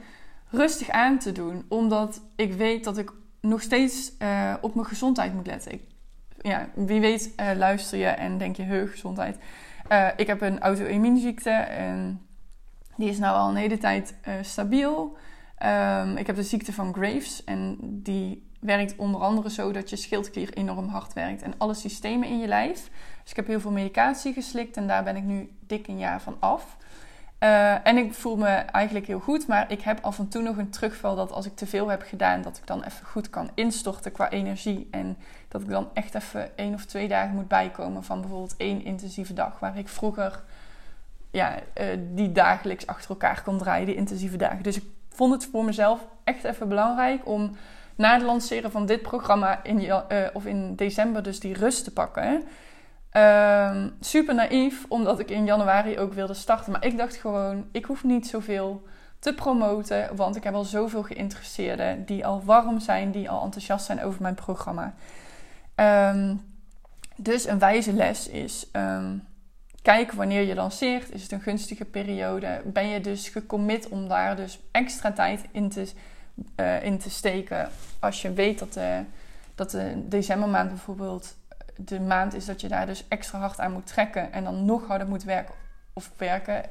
rustig 0.50 0.88
aan 0.88 1.18
te 1.18 1.32
doen, 1.32 1.64
omdat 1.68 2.22
ik 2.36 2.52
weet 2.52 2.84
dat 2.84 2.98
ik 2.98 3.12
nog 3.48 3.62
steeds 3.62 4.12
uh, 4.18 4.54
op 4.60 4.74
mijn 4.74 4.86
gezondheid 4.86 5.34
moet 5.34 5.46
letten. 5.46 5.72
Ik, 5.72 5.82
ja, 6.40 6.68
wie 6.74 7.00
weet 7.00 7.32
uh, 7.40 7.50
luister 7.56 7.98
je 7.98 8.06
en 8.06 8.38
denk 8.38 8.56
je, 8.56 8.62
heug, 8.62 8.90
gezondheid. 8.90 9.38
Uh, 9.92 10.08
ik 10.16 10.26
heb 10.26 10.40
een 10.40 10.60
auto-immuunziekte 10.60 11.50
en 11.50 12.26
die 12.96 13.08
is 13.08 13.18
nou 13.18 13.36
al 13.36 13.48
een 13.48 13.56
hele 13.56 13.78
tijd 13.78 14.14
stabiel. 14.42 15.16
Um, 15.64 16.16
ik 16.16 16.26
heb 16.26 16.36
de 16.36 16.42
ziekte 16.42 16.72
van 16.72 16.94
Graves 16.94 17.44
en 17.44 17.76
die 17.80 18.50
werkt 18.60 18.96
onder 18.96 19.20
andere 19.20 19.50
zo 19.50 19.72
dat 19.72 19.90
je 19.90 19.96
schildklier 19.96 20.52
enorm 20.52 20.88
hard 20.88 21.12
werkt 21.12 21.42
en 21.42 21.54
alle 21.58 21.74
systemen 21.74 22.28
in 22.28 22.38
je 22.38 22.46
lijf. 22.46 22.90
Dus 23.22 23.30
ik 23.30 23.36
heb 23.36 23.46
heel 23.46 23.60
veel 23.60 23.70
medicatie 23.70 24.32
geslikt 24.32 24.76
en 24.76 24.86
daar 24.86 25.04
ben 25.04 25.16
ik 25.16 25.22
nu 25.22 25.50
dik 25.60 25.86
een 25.86 25.98
jaar 25.98 26.20
van 26.20 26.36
af. 26.40 26.76
Uh, 27.40 27.86
en 27.86 27.96
ik 27.96 28.14
voel 28.14 28.36
me 28.36 28.48
eigenlijk 28.48 29.06
heel 29.06 29.20
goed, 29.20 29.46
maar 29.46 29.70
ik 29.70 29.80
heb 29.80 29.98
af 30.02 30.18
en 30.18 30.28
toe 30.28 30.42
nog 30.42 30.56
een 30.56 30.70
terugval 30.70 31.14
dat 31.16 31.32
als 31.32 31.46
ik 31.46 31.56
te 31.56 31.66
veel 31.66 31.88
heb 31.88 32.02
gedaan, 32.02 32.42
dat 32.42 32.56
ik 32.56 32.66
dan 32.66 32.82
even 32.82 33.06
goed 33.06 33.30
kan 33.30 33.50
instorten 33.54 34.12
qua 34.12 34.30
energie. 34.30 34.88
En 34.90 35.16
dat 35.48 35.60
ik 35.60 35.68
dan 35.68 35.88
echt 35.92 36.14
even 36.14 36.56
één 36.56 36.74
of 36.74 36.84
twee 36.84 37.08
dagen 37.08 37.34
moet 37.34 37.48
bijkomen 37.48 38.04
van 38.04 38.20
bijvoorbeeld 38.20 38.54
één 38.56 38.84
intensieve 38.84 39.32
dag. 39.32 39.58
Waar 39.58 39.78
ik 39.78 39.88
vroeger 39.88 40.42
ja, 41.30 41.54
uh, 41.54 41.86
die 42.14 42.32
dagelijks 42.32 42.86
achter 42.86 43.10
elkaar 43.10 43.42
kon 43.42 43.58
draaien, 43.58 43.86
die 43.86 43.94
intensieve 43.94 44.36
dagen. 44.36 44.62
Dus 44.62 44.76
ik 44.76 44.84
vond 45.08 45.32
het 45.32 45.48
voor 45.52 45.64
mezelf 45.64 46.00
echt 46.24 46.44
even 46.44 46.68
belangrijk 46.68 47.26
om 47.26 47.56
na 47.96 48.14
het 48.14 48.22
lanceren 48.22 48.70
van 48.70 48.86
dit 48.86 49.02
programma 49.02 49.64
in, 49.64 49.80
uh, 49.80 49.98
of 50.32 50.46
in 50.46 50.74
december 50.74 51.22
dus 51.22 51.40
die 51.40 51.54
rust 51.54 51.84
te 51.84 51.92
pakken. 51.92 52.42
Um, 53.16 53.96
super 54.00 54.34
naïef, 54.34 54.84
omdat 54.88 55.18
ik 55.18 55.30
in 55.30 55.44
januari 55.44 55.98
ook 55.98 56.12
wilde 56.12 56.34
starten. 56.34 56.72
Maar 56.72 56.84
ik 56.84 56.96
dacht 56.96 57.16
gewoon, 57.16 57.66
ik 57.72 57.84
hoef 57.84 58.04
niet 58.04 58.26
zoveel 58.26 58.82
te 59.18 59.34
promoten. 59.34 60.16
Want 60.16 60.36
ik 60.36 60.44
heb 60.44 60.54
al 60.54 60.64
zoveel 60.64 61.02
geïnteresseerden 61.02 62.04
die 62.04 62.26
al 62.26 62.42
warm 62.44 62.80
zijn, 62.80 63.10
die 63.10 63.30
al 63.30 63.42
enthousiast 63.44 63.86
zijn 63.86 64.02
over 64.02 64.22
mijn 64.22 64.34
programma. 64.34 64.94
Um, 66.10 66.40
dus 67.16 67.46
een 67.46 67.58
wijze 67.58 67.92
les 67.92 68.28
is 68.28 68.66
um, 68.72 69.24
kijk 69.82 70.12
wanneer 70.12 70.42
je 70.42 70.54
lanceert. 70.54 71.12
Is 71.12 71.22
het 71.22 71.32
een 71.32 71.40
gunstige 71.40 71.84
periode? 71.84 72.60
Ben 72.64 72.88
je 72.88 73.00
dus 73.00 73.28
gecommit 73.28 73.88
om 73.88 74.08
daar 74.08 74.36
dus 74.36 74.60
extra 74.70 75.12
tijd 75.12 75.44
in 75.50 75.68
te, 75.68 75.86
uh, 76.56 76.82
in 76.82 76.98
te 76.98 77.10
steken? 77.10 77.68
Als 77.98 78.22
je 78.22 78.32
weet 78.32 78.58
dat 78.58 78.72
de, 78.72 79.02
dat 79.54 79.70
de 79.70 80.08
decembermaand 80.08 80.68
bijvoorbeeld 80.68 81.34
de 81.76 82.00
maand 82.00 82.34
is 82.34 82.44
dat 82.44 82.60
je 82.60 82.68
daar 82.68 82.86
dus 82.86 83.08
extra 83.08 83.38
hard 83.38 83.60
aan 83.60 83.72
moet 83.72 83.86
trekken 83.86 84.32
en 84.32 84.44
dan 84.44 84.64
nog 84.64 84.86
harder 84.86 85.08
moet 85.08 85.24
werken 85.24 85.54
of 85.92 86.10
werken 86.16 86.62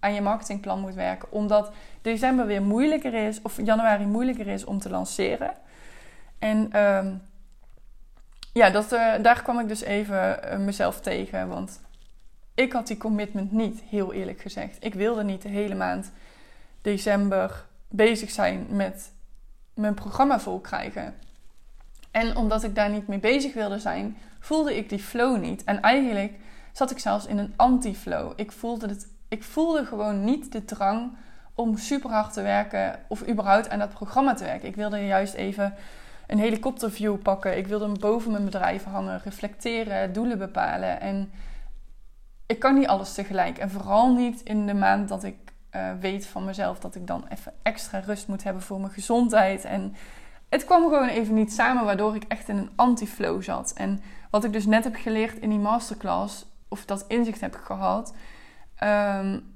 aan 0.00 0.14
je 0.14 0.20
marketingplan 0.20 0.80
moet 0.80 0.94
werken, 0.94 1.32
omdat 1.32 1.72
december 2.02 2.46
weer 2.46 2.62
moeilijker 2.62 3.14
is 3.14 3.42
of 3.42 3.56
januari 3.64 4.06
moeilijker 4.06 4.46
is 4.46 4.64
om 4.64 4.78
te 4.78 4.90
lanceren. 4.90 5.54
En 6.38 6.80
um, 6.80 7.22
ja, 8.52 8.70
dat, 8.70 8.92
uh, 8.92 9.14
daar 9.22 9.42
kwam 9.42 9.58
ik 9.58 9.68
dus 9.68 9.80
even 9.80 10.40
uh, 10.44 10.58
mezelf 10.58 11.00
tegen, 11.00 11.48
want 11.48 11.80
ik 12.54 12.72
had 12.72 12.86
die 12.86 12.96
commitment 12.96 13.52
niet, 13.52 13.80
heel 13.80 14.12
eerlijk 14.12 14.40
gezegd. 14.40 14.76
Ik 14.80 14.94
wilde 14.94 15.24
niet 15.24 15.42
de 15.42 15.48
hele 15.48 15.74
maand 15.74 16.12
december 16.82 17.64
bezig 17.88 18.30
zijn 18.30 18.66
met 18.68 19.12
mijn 19.74 19.94
programma 19.94 20.40
vol 20.40 20.60
krijgen. 20.60 21.14
En 22.14 22.36
omdat 22.36 22.62
ik 22.62 22.74
daar 22.74 22.90
niet 22.90 23.06
mee 23.06 23.18
bezig 23.18 23.54
wilde 23.54 23.78
zijn, 23.78 24.16
voelde 24.40 24.76
ik 24.76 24.88
die 24.88 24.98
flow 24.98 25.40
niet. 25.40 25.64
En 25.64 25.80
eigenlijk 25.80 26.32
zat 26.72 26.90
ik 26.90 26.98
zelfs 26.98 27.26
in 27.26 27.38
een 27.38 27.52
anti-flow. 27.56 28.32
Ik 28.36 28.52
voelde, 28.52 28.96
ik 29.28 29.42
voelde 29.42 29.84
gewoon 29.84 30.24
niet 30.24 30.52
de 30.52 30.64
drang 30.64 31.12
om 31.54 31.76
super 31.76 32.10
hard 32.10 32.32
te 32.32 32.42
werken 32.42 32.98
of 33.08 33.28
überhaupt 33.28 33.70
aan 33.70 33.78
dat 33.78 33.92
programma 33.92 34.34
te 34.34 34.44
werken. 34.44 34.68
Ik 34.68 34.76
wilde 34.76 35.06
juist 35.06 35.34
even 35.34 35.74
een 36.26 36.38
helikopterview 36.38 37.22
pakken. 37.22 37.56
Ik 37.56 37.66
wilde 37.66 37.88
boven 37.88 38.30
mijn 38.30 38.44
bedrijf 38.44 38.84
hangen, 38.84 39.20
reflecteren, 39.24 40.12
doelen 40.12 40.38
bepalen. 40.38 41.00
En 41.00 41.30
ik 42.46 42.58
kan 42.58 42.74
niet 42.74 42.88
alles 42.88 43.14
tegelijk. 43.14 43.58
En 43.58 43.70
vooral 43.70 44.14
niet 44.14 44.42
in 44.42 44.66
de 44.66 44.74
maand 44.74 45.08
dat 45.08 45.24
ik 45.24 45.36
uh, 45.72 45.90
weet 46.00 46.26
van 46.26 46.44
mezelf 46.44 46.78
dat 46.78 46.94
ik 46.94 47.06
dan 47.06 47.24
even 47.28 47.52
extra 47.62 47.98
rust 47.98 48.28
moet 48.28 48.44
hebben 48.44 48.62
voor 48.62 48.80
mijn 48.80 48.92
gezondheid. 48.92 49.64
En 49.64 49.94
het 50.48 50.64
kwam 50.64 50.82
gewoon 50.82 51.08
even 51.08 51.34
niet 51.34 51.52
samen, 51.52 51.84
waardoor 51.84 52.14
ik 52.14 52.24
echt 52.28 52.48
in 52.48 52.56
een 52.56 52.70
anti-flow 52.76 53.42
zat. 53.42 53.72
En 53.72 54.02
wat 54.30 54.44
ik 54.44 54.52
dus 54.52 54.66
net 54.66 54.84
heb 54.84 54.94
geleerd 54.94 55.38
in 55.38 55.50
die 55.50 55.58
masterclass, 55.58 56.46
of 56.68 56.84
dat 56.84 57.04
inzicht 57.08 57.40
heb 57.40 57.54
gehad, 57.54 58.14
um, 58.82 59.52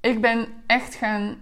ik 0.00 0.20
ben 0.20 0.48
echt 0.66 0.94
gaan 0.94 1.36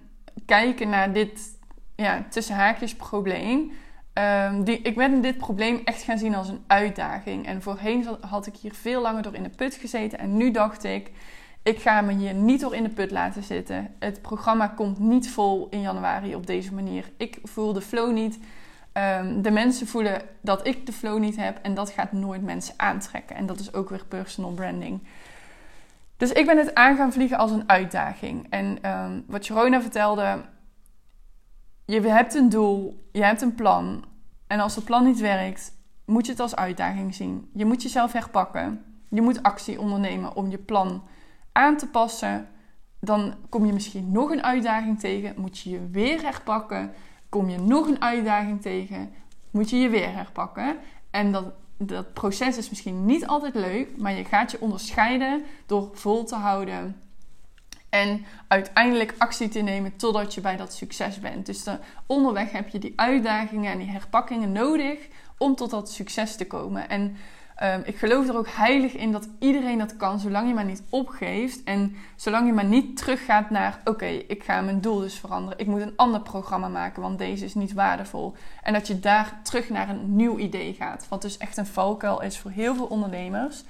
kijken 0.46 0.88
naar 0.88 1.12
dit 1.12 1.58
ja, 1.96 2.24
tussen 2.30 2.54
haakjes 2.54 2.94
probleem. 2.96 3.72
Um, 4.18 4.64
die, 4.64 4.78
ik 4.78 4.96
ben 4.96 5.20
dit 5.20 5.36
probleem 5.36 5.80
echt 5.84 6.02
gaan 6.02 6.18
zien 6.18 6.34
als 6.34 6.48
een 6.48 6.64
uitdaging. 6.66 7.46
En 7.46 7.62
voorheen 7.62 8.06
had 8.20 8.46
ik 8.46 8.56
hier 8.56 8.74
veel 8.74 9.02
langer 9.02 9.22
door 9.22 9.34
in 9.34 9.42
de 9.42 9.48
put 9.48 9.74
gezeten. 9.74 10.18
En 10.18 10.36
nu 10.36 10.50
dacht 10.50 10.84
ik, 10.84 11.10
ik 11.62 11.80
ga 11.80 12.00
me 12.00 12.12
hier 12.12 12.34
niet 12.34 12.60
door 12.60 12.74
in 12.74 12.82
de 12.82 12.88
put 12.88 13.10
laten 13.10 13.42
zitten. 13.42 13.94
Het 13.98 14.22
programma 14.22 14.68
komt 14.68 14.98
niet 14.98 15.30
vol 15.30 15.66
in 15.70 15.80
januari 15.80 16.34
op 16.34 16.46
deze 16.46 16.74
manier. 16.74 17.10
Ik 17.16 17.38
voel 17.42 17.72
de 17.72 17.80
flow 17.80 18.12
niet. 18.12 18.38
Um, 18.96 19.42
de 19.42 19.50
mensen 19.50 19.86
voelen 19.86 20.22
dat 20.40 20.66
ik 20.66 20.86
de 20.86 20.92
flow 20.92 21.18
niet 21.18 21.36
heb 21.36 21.58
en 21.62 21.74
dat 21.74 21.90
gaat 21.90 22.12
nooit 22.12 22.42
mensen 22.42 22.74
aantrekken. 22.76 23.36
En 23.36 23.46
dat 23.46 23.60
is 23.60 23.72
ook 23.72 23.88
weer 23.88 24.04
personal 24.04 24.50
branding. 24.50 25.02
Dus 26.16 26.32
ik 26.32 26.46
ben 26.46 26.58
het 26.58 26.74
aan 26.74 26.96
gaan 26.96 27.12
vliegen 27.12 27.38
als 27.38 27.50
een 27.50 27.68
uitdaging. 27.68 28.46
En 28.50 28.90
um, 28.90 29.24
wat 29.26 29.46
Jerona 29.46 29.80
vertelde, 29.80 30.44
je 31.84 32.00
hebt 32.00 32.34
een 32.34 32.48
doel, 32.48 33.08
je 33.12 33.24
hebt 33.24 33.42
een 33.42 33.54
plan. 33.54 34.04
En 34.46 34.60
als 34.60 34.74
het 34.74 34.84
plan 34.84 35.04
niet 35.04 35.20
werkt, 35.20 35.72
moet 36.04 36.26
je 36.26 36.32
het 36.32 36.40
als 36.40 36.56
uitdaging 36.56 37.14
zien. 37.14 37.50
Je 37.54 37.64
moet 37.64 37.82
jezelf 37.82 38.12
herpakken. 38.12 38.84
Je 39.08 39.22
moet 39.22 39.42
actie 39.42 39.80
ondernemen 39.80 40.36
om 40.36 40.50
je 40.50 40.58
plan 40.58 41.02
aan 41.52 41.76
te 41.76 41.88
passen. 41.88 42.48
Dan 43.00 43.34
kom 43.48 43.66
je 43.66 43.72
misschien 43.72 44.12
nog 44.12 44.30
een 44.30 44.42
uitdaging 44.42 45.00
tegen, 45.00 45.34
moet 45.36 45.58
je 45.58 45.70
je 45.70 45.88
weer 45.90 46.22
herpakken 46.22 46.92
kom 47.34 47.48
je 47.48 47.58
nog 47.58 47.86
een 47.86 48.02
uitdaging 48.02 48.62
tegen, 48.62 49.12
moet 49.50 49.70
je 49.70 49.76
je 49.76 49.88
weer 49.88 50.12
herpakken. 50.12 50.76
En 51.10 51.32
dat, 51.32 51.44
dat 51.76 52.12
proces 52.12 52.56
is 52.56 52.70
misschien 52.70 53.04
niet 53.04 53.26
altijd 53.26 53.54
leuk, 53.54 53.88
maar 53.96 54.12
je 54.12 54.24
gaat 54.24 54.50
je 54.50 54.60
onderscheiden 54.60 55.44
door 55.66 55.90
vol 55.92 56.24
te 56.24 56.34
houden. 56.34 57.00
En 57.88 58.24
uiteindelijk 58.48 59.14
actie 59.18 59.48
te 59.48 59.60
nemen 59.60 59.96
totdat 59.96 60.34
je 60.34 60.40
bij 60.40 60.56
dat 60.56 60.72
succes 60.72 61.20
bent. 61.20 61.46
Dus 61.46 61.62
de, 61.62 61.78
onderweg 62.06 62.52
heb 62.52 62.68
je 62.68 62.78
die 62.78 62.92
uitdagingen 62.96 63.72
en 63.72 63.78
die 63.78 63.90
herpakkingen 63.90 64.52
nodig 64.52 64.98
om 65.38 65.54
tot 65.54 65.70
dat 65.70 65.90
succes 65.90 66.36
te 66.36 66.46
komen. 66.46 66.88
En 66.88 67.16
Um, 67.62 67.82
ik 67.84 67.96
geloof 67.96 68.28
er 68.28 68.36
ook 68.36 68.48
heilig 68.48 68.92
in 68.92 69.12
dat 69.12 69.28
iedereen 69.38 69.78
dat 69.78 69.96
kan, 69.96 70.18
zolang 70.18 70.48
je 70.48 70.54
maar 70.54 70.64
niet 70.64 70.82
opgeeft. 70.88 71.62
En 71.64 71.96
zolang 72.16 72.46
je 72.46 72.52
maar 72.52 72.64
niet 72.64 72.96
teruggaat 72.96 73.50
naar: 73.50 73.80
oké, 73.84 74.06
ik 74.06 74.42
ga 74.42 74.60
mijn 74.60 74.80
doel 74.80 74.98
dus 74.98 75.18
veranderen. 75.18 75.58
Ik 75.58 75.66
moet 75.66 75.80
een 75.80 75.96
ander 75.96 76.20
programma 76.20 76.68
maken, 76.68 77.02
want 77.02 77.18
deze 77.18 77.44
is 77.44 77.54
niet 77.54 77.72
waardevol. 77.72 78.34
En 78.62 78.72
dat 78.72 78.86
je 78.86 79.00
daar 79.00 79.40
terug 79.42 79.68
naar 79.68 79.88
een 79.88 80.16
nieuw 80.16 80.38
idee 80.38 80.74
gaat. 80.74 81.06
Wat 81.08 81.22
dus 81.22 81.36
echt 81.36 81.56
een 81.56 81.66
valkuil 81.66 82.22
is 82.22 82.38
voor 82.38 82.50
heel 82.50 82.74
veel 82.74 82.86
ondernemers. 82.86 83.64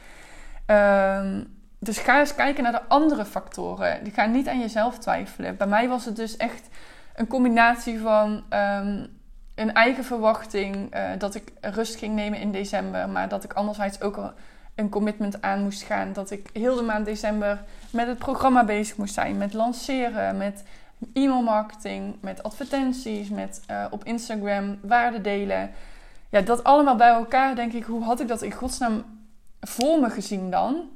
Um, 0.66 1.56
dus 1.78 1.98
ga 1.98 2.18
eens 2.18 2.34
kijken 2.34 2.62
naar 2.62 2.72
de 2.72 2.88
andere 2.88 3.24
factoren. 3.24 4.00
Ga 4.12 4.26
niet 4.26 4.48
aan 4.48 4.60
jezelf 4.60 4.98
twijfelen. 4.98 5.56
Bij 5.56 5.66
mij 5.66 5.88
was 5.88 6.04
het 6.04 6.16
dus 6.16 6.36
echt 6.36 6.68
een 7.14 7.26
combinatie 7.26 8.00
van. 8.00 8.44
Um, 8.50 9.13
een 9.54 9.74
eigen 9.74 10.04
verwachting 10.04 10.94
uh, 10.96 11.10
dat 11.18 11.34
ik 11.34 11.52
rust 11.60 11.96
ging 11.96 12.14
nemen 12.14 12.38
in 12.38 12.52
december. 12.52 13.08
Maar 13.08 13.28
dat 13.28 13.44
ik 13.44 13.52
anderzijds 13.52 14.00
ook 14.00 14.16
al 14.16 14.32
een 14.74 14.88
commitment 14.88 15.42
aan 15.42 15.62
moest 15.62 15.82
gaan. 15.82 16.12
Dat 16.12 16.30
ik 16.30 16.48
heel 16.52 16.76
de 16.76 16.82
maand 16.82 17.04
december 17.04 17.62
met 17.90 18.06
het 18.06 18.18
programma 18.18 18.64
bezig 18.64 18.96
moest 18.96 19.14
zijn. 19.14 19.36
Met 19.36 19.52
lanceren, 19.52 20.36
met 20.36 20.64
e-mailmarketing, 21.12 22.16
met 22.20 22.42
advertenties, 22.42 23.28
met 23.28 23.60
uh, 23.70 23.84
op 23.90 24.04
Instagram 24.04 24.78
waarde 24.82 25.20
delen. 25.20 25.70
Ja, 26.28 26.40
dat 26.40 26.64
allemaal 26.64 26.96
bij 26.96 27.08
elkaar 27.08 27.54
denk 27.54 27.72
ik, 27.72 27.84
hoe 27.84 28.04
had 28.04 28.20
ik 28.20 28.28
dat 28.28 28.42
in 28.42 28.52
godsnaam 28.52 29.04
voor 29.60 30.00
me 30.00 30.10
gezien 30.10 30.50
dan? 30.50 30.88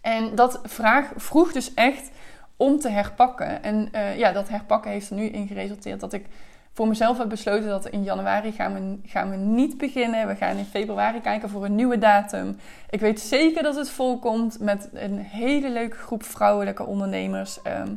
En 0.00 0.34
dat 0.34 0.60
vraag 0.62 1.12
vroeg 1.16 1.52
dus 1.52 1.74
echt 1.74 2.10
om 2.56 2.78
te 2.78 2.88
herpakken. 2.88 3.62
En 3.62 3.88
uh, 3.92 4.18
ja, 4.18 4.32
dat 4.32 4.48
herpakken 4.48 4.90
heeft 4.90 5.10
er 5.10 5.16
nu 5.16 5.24
in 5.24 5.46
geresulteerd 5.46 6.00
dat 6.00 6.12
ik 6.12 6.26
voor 6.72 6.88
mezelf 6.88 7.18
heb 7.18 7.28
besloten 7.28 7.68
dat 7.68 7.86
in 7.86 8.02
januari 8.02 8.52
gaan 8.52 8.74
we, 8.74 9.08
gaan 9.08 9.30
we 9.30 9.36
niet 9.36 9.78
beginnen. 9.78 10.26
We 10.26 10.36
gaan 10.36 10.56
in 10.56 10.64
februari 10.64 11.20
kijken 11.20 11.48
voor 11.48 11.64
een 11.64 11.74
nieuwe 11.74 11.98
datum. 11.98 12.56
Ik 12.90 13.00
weet 13.00 13.20
zeker 13.20 13.62
dat 13.62 13.76
het 13.76 13.90
volkomt 13.90 14.60
met 14.60 14.88
een 14.92 15.18
hele 15.18 15.70
leuke 15.70 15.96
groep 15.96 16.22
vrouwelijke 16.22 16.84
ondernemers. 16.84 17.58
Um, 17.66 17.96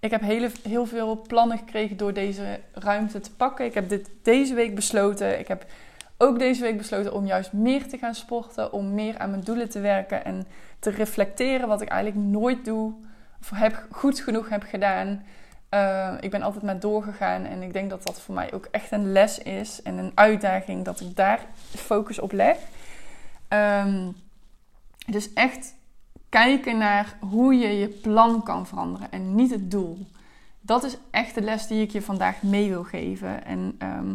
ik 0.00 0.10
heb 0.10 0.20
hele, 0.20 0.50
heel 0.62 0.86
veel 0.86 1.22
plannen 1.22 1.58
gekregen 1.58 1.96
door 1.96 2.12
deze 2.12 2.60
ruimte 2.72 3.20
te 3.20 3.34
pakken. 3.34 3.64
Ik 3.64 3.74
heb 3.74 3.88
dit 3.88 4.10
deze 4.22 4.54
week 4.54 4.74
besloten. 4.74 5.38
Ik 5.38 5.48
heb 5.48 5.66
ook 6.18 6.38
deze 6.38 6.62
week 6.62 6.76
besloten 6.76 7.14
om 7.14 7.26
juist 7.26 7.52
meer 7.52 7.88
te 7.88 7.98
gaan 7.98 8.14
sporten. 8.14 8.72
Om 8.72 8.94
meer 8.94 9.18
aan 9.18 9.30
mijn 9.30 9.42
doelen 9.42 9.68
te 9.68 9.80
werken 9.80 10.24
en 10.24 10.46
te 10.78 10.90
reflecteren 10.90 11.68
wat 11.68 11.80
ik 11.80 11.88
eigenlijk 11.88 12.26
nooit 12.26 12.64
doe. 12.64 12.92
Of 13.40 13.50
heb, 13.50 13.86
goed 13.90 14.20
genoeg 14.20 14.48
heb 14.48 14.62
gedaan. 14.62 15.24
Uh, 15.70 16.12
ik 16.20 16.30
ben 16.30 16.42
altijd 16.42 16.64
maar 16.64 16.80
doorgegaan 16.80 17.44
en 17.44 17.62
ik 17.62 17.72
denk 17.72 17.90
dat 17.90 18.06
dat 18.06 18.20
voor 18.20 18.34
mij 18.34 18.52
ook 18.52 18.68
echt 18.70 18.92
een 18.92 19.12
les 19.12 19.38
is 19.38 19.82
en 19.82 19.98
een 19.98 20.12
uitdaging 20.14 20.84
dat 20.84 21.00
ik 21.00 21.16
daar 21.16 21.40
focus 21.74 22.18
op 22.18 22.32
leg. 22.32 22.56
Ehm, 23.48 24.10
dus 25.06 25.32
echt 25.32 25.74
kijken 26.28 26.78
naar 26.78 27.16
hoe 27.20 27.54
je 27.54 27.78
je 27.78 27.88
plan 27.88 28.42
kan 28.42 28.66
veranderen 28.66 29.10
en 29.10 29.34
niet 29.34 29.50
het 29.50 29.70
doel. 29.70 30.06
Dat 30.60 30.84
is 30.84 30.96
echt 31.10 31.34
de 31.34 31.40
les 31.40 31.66
die 31.66 31.82
ik 31.82 31.90
je 31.90 32.02
vandaag 32.02 32.42
mee 32.42 32.68
wil 32.68 32.84
geven. 32.84 33.44
En 33.44 33.74
ehm, 33.78 34.14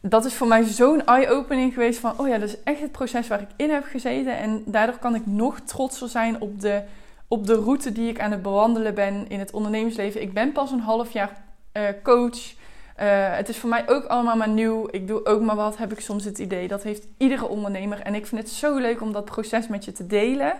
dat 0.00 0.24
is 0.24 0.34
voor 0.34 0.46
mij 0.46 0.64
zo'n 0.64 1.04
eye-opening 1.04 1.72
geweest 1.72 1.98
van, 1.98 2.18
oh 2.18 2.28
ja, 2.28 2.38
dat 2.38 2.48
is 2.48 2.62
echt 2.62 2.80
het 2.80 2.92
proces 2.92 3.28
waar 3.28 3.40
ik 3.40 3.48
in 3.56 3.70
heb 3.70 3.84
gezeten. 3.84 4.38
En 4.38 4.62
daardoor 4.66 4.98
kan 4.98 5.14
ik 5.14 5.26
nog 5.26 5.60
trotser 5.60 6.08
zijn 6.08 6.40
op 6.40 6.60
de, 6.60 6.82
op 7.28 7.46
de 7.46 7.54
route 7.54 7.92
die 7.92 8.08
ik 8.08 8.20
aan 8.20 8.30
het 8.30 8.42
bewandelen 8.42 8.94
ben 8.94 9.28
in 9.28 9.38
het 9.38 9.50
ondernemersleven. 9.50 10.22
Ik 10.22 10.32
ben 10.32 10.52
pas 10.52 10.70
een 10.70 10.80
half 10.80 11.10
jaar 11.10 11.44
uh, 11.72 11.88
coach. 12.02 12.56
Uh, 13.00 13.36
het 13.36 13.48
is 13.48 13.56
voor 13.56 13.68
mij 13.68 13.88
ook 13.88 14.04
allemaal 14.04 14.36
maar 14.36 14.48
nieuw. 14.48 14.88
Ik 14.90 15.06
doe 15.06 15.26
ook 15.26 15.40
maar 15.40 15.56
wat, 15.56 15.76
heb 15.76 15.92
ik 15.92 16.00
soms 16.00 16.24
het 16.24 16.38
idee. 16.38 16.68
Dat 16.68 16.82
heeft 16.82 17.06
iedere 17.18 17.48
ondernemer. 17.48 18.00
En 18.00 18.14
ik 18.14 18.26
vind 18.26 18.40
het 18.40 18.50
zo 18.50 18.76
leuk 18.76 19.00
om 19.00 19.12
dat 19.12 19.24
proces 19.24 19.68
met 19.68 19.84
je 19.84 19.92
te 19.92 20.06
delen. 20.06 20.54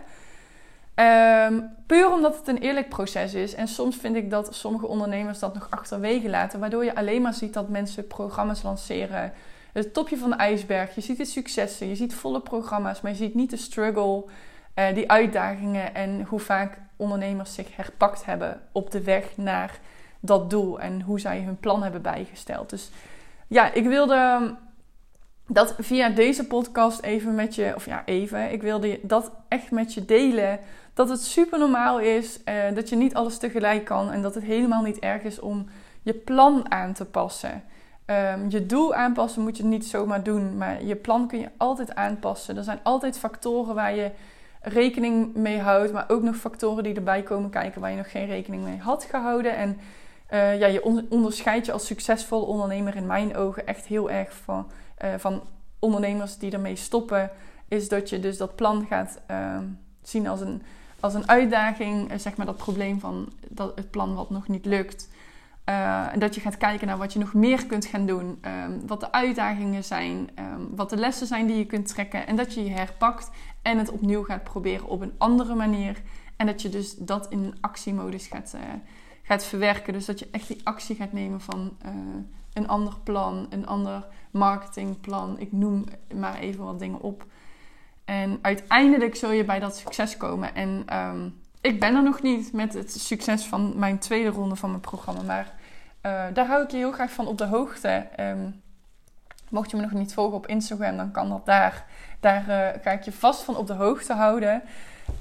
Um, 0.95 1.71
puur 1.87 2.13
omdat 2.13 2.37
het 2.37 2.49
een 2.49 2.59
eerlijk 2.59 2.89
proces 2.89 3.35
is. 3.35 3.55
En 3.55 3.69
soms 3.69 3.97
vind 3.97 4.17
ik 4.17 4.31
dat 4.31 4.55
sommige 4.55 4.87
ondernemers 4.87 5.39
dat 5.39 5.55
nog 5.55 5.67
achterwege 5.71 6.29
laten. 6.29 6.61
Waardoor 6.61 6.85
je 6.85 6.95
alleen 6.95 7.23
maar 7.23 7.35
ziet 7.35 7.53
dat 7.53 7.69
mensen 7.69 8.07
programma's 8.07 8.63
lanceren. 8.63 9.33
Het 9.73 9.95
topje 9.95 10.17
van 10.17 10.31
de 10.31 10.37
ijsberg. 10.37 10.95
Je 10.95 11.01
ziet 11.01 11.17
de 11.17 11.25
successen. 11.25 11.89
Je 11.89 11.95
ziet 11.95 12.15
volle 12.15 12.41
programma's. 12.41 13.01
Maar 13.01 13.11
je 13.11 13.17
ziet 13.17 13.35
niet 13.35 13.51
de 13.51 13.57
struggle. 13.57 14.25
Uh, 14.79 14.95
die 14.95 15.11
uitdagingen. 15.11 15.95
En 15.95 16.23
hoe 16.23 16.41
vaak 16.41 16.79
ondernemers 16.97 17.55
zich 17.55 17.77
herpakt 17.77 18.25
hebben 18.25 18.61
op 18.73 18.91
de 18.91 19.03
weg 19.03 19.37
naar 19.37 19.79
dat 20.21 20.51
doel. 20.51 20.81
En 20.81 21.03
hoe 21.03 21.21
zij 21.21 21.41
hun 21.41 21.59
plan 21.59 21.83
hebben 21.83 22.03
bijgesteld. 22.03 22.71
Dus 22.71 22.91
ja, 23.47 23.73
ik 23.73 23.85
wilde 23.85 24.57
dat 25.49 25.75
via 25.79 26.09
deze 26.09 26.47
podcast 26.47 27.03
even 27.03 27.35
met 27.35 27.55
je, 27.55 27.73
of 27.75 27.87
ja, 27.87 28.03
even, 28.05 28.53
ik 28.53 28.63
wilde 28.63 29.01
dat 29.03 29.33
echt 29.49 29.71
met 29.71 29.95
je 29.95 30.05
delen. 30.05 30.59
Dat 30.95 31.09
het 31.09 31.21
super 31.21 31.59
normaal 31.59 32.01
is, 32.01 32.43
eh, 32.45 32.55
dat 32.75 32.89
je 32.89 32.97
niet 32.97 33.15
alles 33.15 33.39
tegelijk 33.39 33.85
kan 33.85 34.11
en 34.11 34.23
dat 34.23 34.35
het 34.35 34.45
helemaal 34.45 34.83
niet 34.83 34.99
erg 34.99 35.23
is 35.23 35.41
om 35.41 35.69
je 36.03 36.15
plan 36.15 36.71
aan 36.71 36.93
te 36.93 37.05
passen. 37.05 37.63
Um, 38.07 38.51
je 38.51 38.67
doel 38.67 38.95
aanpassen 38.95 39.43
moet 39.43 39.57
je 39.57 39.65
niet 39.65 39.87
zomaar 39.87 40.23
doen, 40.23 40.57
maar 40.57 40.85
je 40.85 40.97
plan 40.97 41.27
kun 41.27 41.39
je 41.39 41.49
altijd 41.57 41.95
aanpassen. 41.95 42.57
Er 42.57 42.65
zijn 42.65 42.81
altijd 42.83 43.19
factoren 43.19 43.75
waar 43.75 43.95
je 43.95 44.11
rekening 44.69 45.35
mee 45.35 45.59
houdt, 45.59 45.93
maar 45.93 46.05
ook 46.09 46.23
nog 46.23 46.37
factoren 46.37 46.85
die 46.85 46.95
erbij 46.95 47.23
komen 47.23 47.51
kijken 47.51 47.81
waar 47.81 47.91
je 47.91 47.97
nog 47.97 48.11
geen 48.11 48.27
rekening 48.27 48.65
mee 48.65 48.79
had 48.79 49.05
gehouden. 49.05 49.57
En 49.57 49.79
uh, 50.31 50.59
ja, 50.59 50.67
je 50.67 50.85
onderscheidt 51.09 51.67
je 51.67 51.73
als 51.73 51.87
succesvol 51.87 52.43
ondernemer 52.43 52.97
in 52.97 53.07
mijn 53.07 53.37
ogen 53.37 53.67
echt 53.67 53.87
heel 53.87 54.11
erg 54.11 54.33
van 54.33 54.67
uh, 55.05 55.15
van 55.19 55.43
ondernemers 55.79 56.39
die 56.39 56.53
ermee 56.53 56.77
stoppen, 56.77 57.31
is 57.69 57.89
dat 57.89 58.09
je 58.09 58.21
dus 58.21 58.37
dat 58.37 58.57
plan 58.57 58.87
gaat 58.87 59.21
uh, 59.31 59.59
zien 60.03 60.27
als 60.27 60.41
een, 60.41 60.63
als 61.01 61.15
een 61.15 61.29
uitdaging. 61.29 62.11
Eh, 62.11 62.19
zeg 62.19 62.37
maar 62.37 62.47
dat 62.47 62.57
probleem 62.57 63.01
van 63.01 63.33
dat, 63.49 63.77
het 63.77 63.91
plan 63.91 64.15
wat 64.15 64.31
nog 64.31 64.49
niet 64.49 64.65
lukt. 64.65 65.09
Uh, 65.69 66.13
en 66.13 66.19
dat 66.19 66.35
je 66.35 66.41
gaat 66.41 66.57
kijken 66.57 66.87
naar 66.87 66.99
wat 66.99 67.13
je 67.13 67.19
nog 67.19 67.35
meer 67.35 67.67
kunt 67.67 67.87
gaan 67.87 68.07
doen. 68.07 68.41
Um, 68.65 68.87
wat 68.87 69.01
de 69.01 69.13
uitdagingen 69.13 69.85
zijn. 69.85 70.31
Um, 70.39 70.69
wat 70.77 70.91
de 70.91 70.97
lessen 70.97 71.27
zijn 71.27 71.47
die 71.47 71.57
je 71.57 71.67
kunt 71.67 71.89
trekken. 71.89 72.27
En 72.27 72.37
dat 72.37 72.55
je 72.55 72.65
je 72.65 72.71
herpakt 72.71 73.31
en 73.63 73.79
het 73.79 73.91
opnieuw 73.91 74.23
gaat 74.23 74.45
proberen 74.45 74.87
op 74.87 75.01
een 75.01 75.15
andere 75.19 75.55
manier. 75.55 76.03
En 76.37 76.47
dat 76.47 76.63
je 76.63 76.69
dus 76.69 76.97
dat 76.97 77.29
in 77.29 77.39
een 77.39 77.57
actiemodus 77.61 78.27
gaat, 78.27 78.53
uh, 78.55 78.61
gaat 79.23 79.45
verwerken. 79.45 79.93
Dus 79.93 80.05
dat 80.05 80.19
je 80.19 80.29
echt 80.31 80.49
die 80.49 80.61
actie 80.65 80.97
gaat 80.97 81.13
nemen 81.13 81.41
van 81.41 81.77
een 82.53 82.69
ander 82.69 82.95
plan, 83.05 83.47
een 83.51 83.67
ander 83.67 84.07
marketingplan. 84.31 85.39
Ik 85.39 85.53
noem 85.53 85.85
maar 86.15 86.39
even 86.39 86.65
wat 86.65 86.79
dingen 86.79 87.01
op. 87.01 87.27
En 88.05 88.39
uiteindelijk 88.43 89.17
zul 89.17 89.33
je 89.33 89.45
bij 89.45 89.59
dat 89.59 89.77
succes 89.77 90.17
komen. 90.17 90.55
En 90.55 90.99
um, 90.99 91.35
ik 91.61 91.81
ben 91.81 91.95
er 91.95 92.03
nog 92.03 92.23
niet 92.23 92.53
met 92.53 92.75
het 92.75 93.01
succes 93.01 93.45
van 93.45 93.79
mijn 93.79 93.99
tweede 93.99 94.29
ronde 94.29 94.57
van 94.57 94.71
mijn 94.71 94.83
programma. 94.83 95.23
Maar 95.23 95.55
uh, 96.03 96.25
daar 96.35 96.47
hou 96.47 96.63
ik 96.63 96.71
je 96.71 96.77
heel 96.77 96.93
graag 96.93 97.11
van 97.11 97.27
op 97.27 97.39
de 97.39 97.47
hoogte. 97.47 98.07
Um, 98.21 98.63
mocht 99.51 99.71
je 99.71 99.77
me 99.77 99.83
nog 99.83 99.93
niet 99.93 100.15
volgen 100.15 100.37
op 100.37 100.47
Instagram, 100.47 100.97
dan 100.97 101.11
kan 101.11 101.29
dat 101.29 101.47
daar. 101.47 101.85
Daar 102.21 102.49
uh, 102.49 102.83
ga 102.83 102.91
ik 102.91 103.03
je 103.03 103.13
vast 103.13 103.43
van 103.43 103.57
op 103.57 103.67
de 103.67 103.73
hoogte 103.73 104.13
houden. 104.13 104.63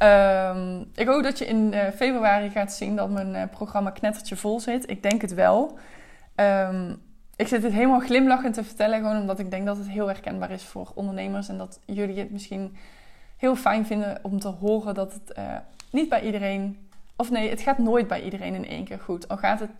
Um, 0.01 0.91
ik 0.95 1.07
hoop 1.07 1.23
dat 1.23 1.37
je 1.37 1.45
in 1.45 1.73
uh, 1.73 1.87
februari 1.95 2.49
gaat 2.49 2.73
zien 2.73 2.95
dat 2.95 3.09
mijn 3.09 3.49
programma 3.49 3.89
knettertje 3.89 4.35
vol 4.35 4.59
zit. 4.59 4.89
Ik 4.89 5.03
denk 5.03 5.21
het 5.21 5.33
wel. 5.33 5.77
Um, 6.35 7.01
ik 7.35 7.47
zit 7.47 7.63
het 7.63 7.73
helemaal 7.73 7.99
glimlachend 7.99 8.53
te 8.53 8.63
vertellen, 8.63 8.99
gewoon 8.99 9.19
omdat 9.21 9.39
ik 9.39 9.51
denk 9.51 9.65
dat 9.65 9.77
het 9.77 9.87
heel 9.87 10.07
herkenbaar 10.07 10.51
is 10.51 10.63
voor 10.63 10.91
ondernemers. 10.95 11.49
En 11.49 11.57
dat 11.57 11.79
jullie 11.85 12.19
het 12.19 12.31
misschien 12.31 12.77
heel 13.37 13.55
fijn 13.55 13.85
vinden 13.85 14.19
om 14.21 14.39
te 14.39 14.47
horen 14.47 14.93
dat 14.93 15.13
het 15.13 15.37
niet 15.91 16.09
bij 16.09 16.21
iedereen, 16.21 16.89
of 17.15 17.29
nee, 17.29 17.49
het 17.49 17.61
gaat 17.61 17.77
nooit 17.77 18.07
bij 18.07 18.21
iedereen 18.21 18.55
in 18.55 18.67
één 18.67 18.83
keer 18.83 18.99
goed. 18.99 19.27
Al 19.27 19.37
gaat 19.37 19.59
het 19.59 19.71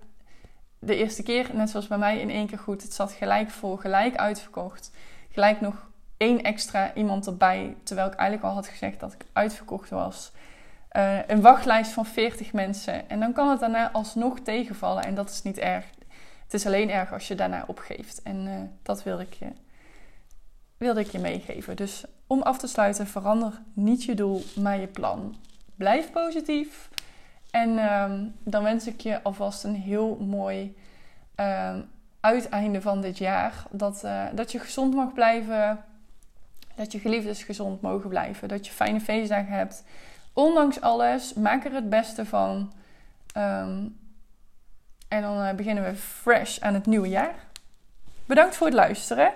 de 0.80 0.96
eerste 0.96 1.24
keer, 1.24 1.50
net 1.54 1.70
zoals 1.70 1.88
bij 1.88 1.98
mij, 1.98 2.20
in 2.20 2.30
één 2.30 2.48
keer 2.48 2.60
goed. 2.60 2.82
Het 2.82 2.94
zat 2.94 3.12
gelijk 3.12 3.50
vol, 3.50 3.76
gelijk 3.76 4.16
uitverkocht. 4.16 4.92
Gelijk 5.30 5.62
nog 5.62 5.90
één 6.18 6.42
extra 6.42 6.94
iemand 6.94 7.28
erbij, 7.28 7.76
terwijl 7.84 8.08
ik 8.08 8.14
eigenlijk 8.14 8.50
al 8.50 8.56
had 8.56 8.68
gezegd 8.68 9.00
dat 9.00 9.14
ik 9.14 9.26
uitverkocht 9.34 9.90
was. 9.90 10.32
Uh, 10.92 11.28
een 11.28 11.42
wachtlijst 11.42 11.92
van 11.92 12.06
40 12.06 12.54
mensen. 12.54 13.10
En 13.10 13.20
dan 13.20 13.34
kan 13.34 13.50
het 13.50 13.60
daarna 13.60 13.92
alsnog 13.92 14.40
tegenvallen 14.40 15.04
en 15.04 15.16
dat 15.16 15.30
is 15.30 15.42
niet 15.42 15.58
erg. 15.58 15.86
Het 16.44 16.54
is 16.54 16.66
alleen 16.66 16.90
erg 16.90 17.14
als 17.14 17.28
je 17.28 17.36
daarna 17.36 17.64
opgeeft. 17.68 18.22
En 18.22 18.46
uh, 18.46 18.54
dat 18.84 19.04
wilde 19.04 19.24
ik, 19.24 19.34
je, 19.34 19.48
wilde 20.78 21.00
ik 21.00 21.08
je 21.08 21.20
meegeven. 21.20 21.76
Dus 21.76 22.04
om 22.28 22.42
af 22.42 22.58
te 22.58 22.68
sluiten, 22.68 23.08
verander 23.08 23.62
niet 23.74 24.04
je 24.04 24.16
doel, 24.16 24.44
maar 24.56 24.80
je 24.80 24.88
plan. 24.88 25.36
Blijf 25.78 26.12
positief. 26.12 26.90
En 27.52 27.70
uh, 27.70 28.12
dan 28.44 28.64
wens 28.64 28.88
ik 28.88 29.02
je 29.02 29.24
alvast 29.24 29.64
een 29.64 29.76
heel 29.76 30.16
mooi 30.16 30.76
uh, 31.40 31.76
uiteinde 32.20 32.82
van 32.82 33.02
dit 33.02 33.18
jaar. 33.18 33.64
Dat, 33.72 34.02
uh, 34.06 34.26
dat 34.34 34.52
je 34.52 34.60
gezond 34.60 34.94
mag 34.94 35.14
blijven. 35.14 35.84
Dat 36.76 36.92
je 36.92 37.00
geliefdes 37.00 37.44
gezond 37.44 37.82
mogen 37.82 38.10
blijven. 38.10 38.48
Dat 38.48 38.68
je 38.68 38.74
fijne 38.74 39.00
feestdagen 39.00 39.54
hebt. 39.54 39.84
Ondanks 40.34 40.82
alles, 40.82 41.34
maak 41.34 41.66
er 41.66 41.74
het 41.74 41.90
beste 41.90 42.26
van. 42.26 42.74
Um, 43.38 43.98
en 45.08 45.22
dan 45.22 45.42
uh, 45.42 45.52
beginnen 45.54 45.84
we 45.84 45.96
fresh 45.96 46.60
aan 46.60 46.74
het 46.74 46.86
nieuwe 46.86 47.10
jaar. 47.10 47.36
Bedankt 48.26 48.56
voor 48.56 48.68
het 48.68 48.76
luisteren. 48.76 49.34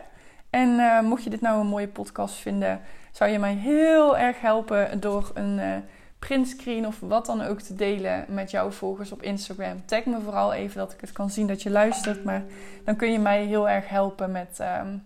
En 0.50 0.70
uh, 0.70 1.02
mocht 1.02 1.24
je 1.24 1.30
dit 1.30 1.42
nou 1.42 1.60
een 1.60 1.68
mooie 1.68 1.88
podcast 1.88 2.36
vinden, 2.36 2.82
zou 3.12 3.32
je 3.32 3.40
mij 3.40 3.54
heel 3.54 4.18
erg 4.18 4.42
helpen 4.42 5.00
door 5.00 5.32
een 5.34 5.84
printscreen 6.28 6.88
of 6.88 7.00
wat 7.00 7.26
dan 7.26 7.42
ook 7.42 7.62
te 7.62 7.76
delen 7.76 8.26
met 8.28 8.52
jouw 8.52 8.72
volgers 8.72 9.12
op 9.12 9.22
Instagram. 9.22 9.86
Tag 9.86 10.06
me 10.06 10.20
vooral 10.24 10.54
even 10.54 10.78
dat 10.78 10.92
ik 10.92 11.02
het 11.02 11.12
kan 11.12 11.30
zien 11.30 11.48
dat 11.48 11.62
je 11.64 11.70
luistert. 11.70 12.24
Maar 12.24 12.44
dan 12.84 12.96
kun 12.96 13.12
je 13.12 13.20
mij 13.20 13.46
heel 13.46 13.70
erg 13.70 13.90
helpen 13.90 14.32
met, 14.32 14.60
um, 14.82 15.06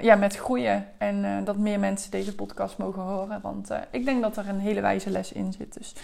ja, 0.00 0.14
met 0.14 0.36
groeien. 0.36 0.88
En 0.98 1.44
dat 1.44 1.56
meer 1.56 1.78
mensen 1.78 2.10
deze 2.10 2.34
podcast 2.34 2.78
mogen 2.78 3.02
horen. 3.02 3.40
Want 3.40 3.70
ik 3.90 4.04
denk 4.04 4.22
dat 4.22 4.36
er 4.36 4.48
een 4.48 4.60
hele 4.60 4.80
wijze 4.80 5.10
les 5.10 5.32
in 5.32 5.52
zit. 5.52 5.74
Dus 5.74 5.94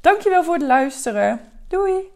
dankjewel 0.00 0.44
voor 0.44 0.54
het 0.54 0.62
luisteren. 0.62 1.40
Doei! 1.68 2.13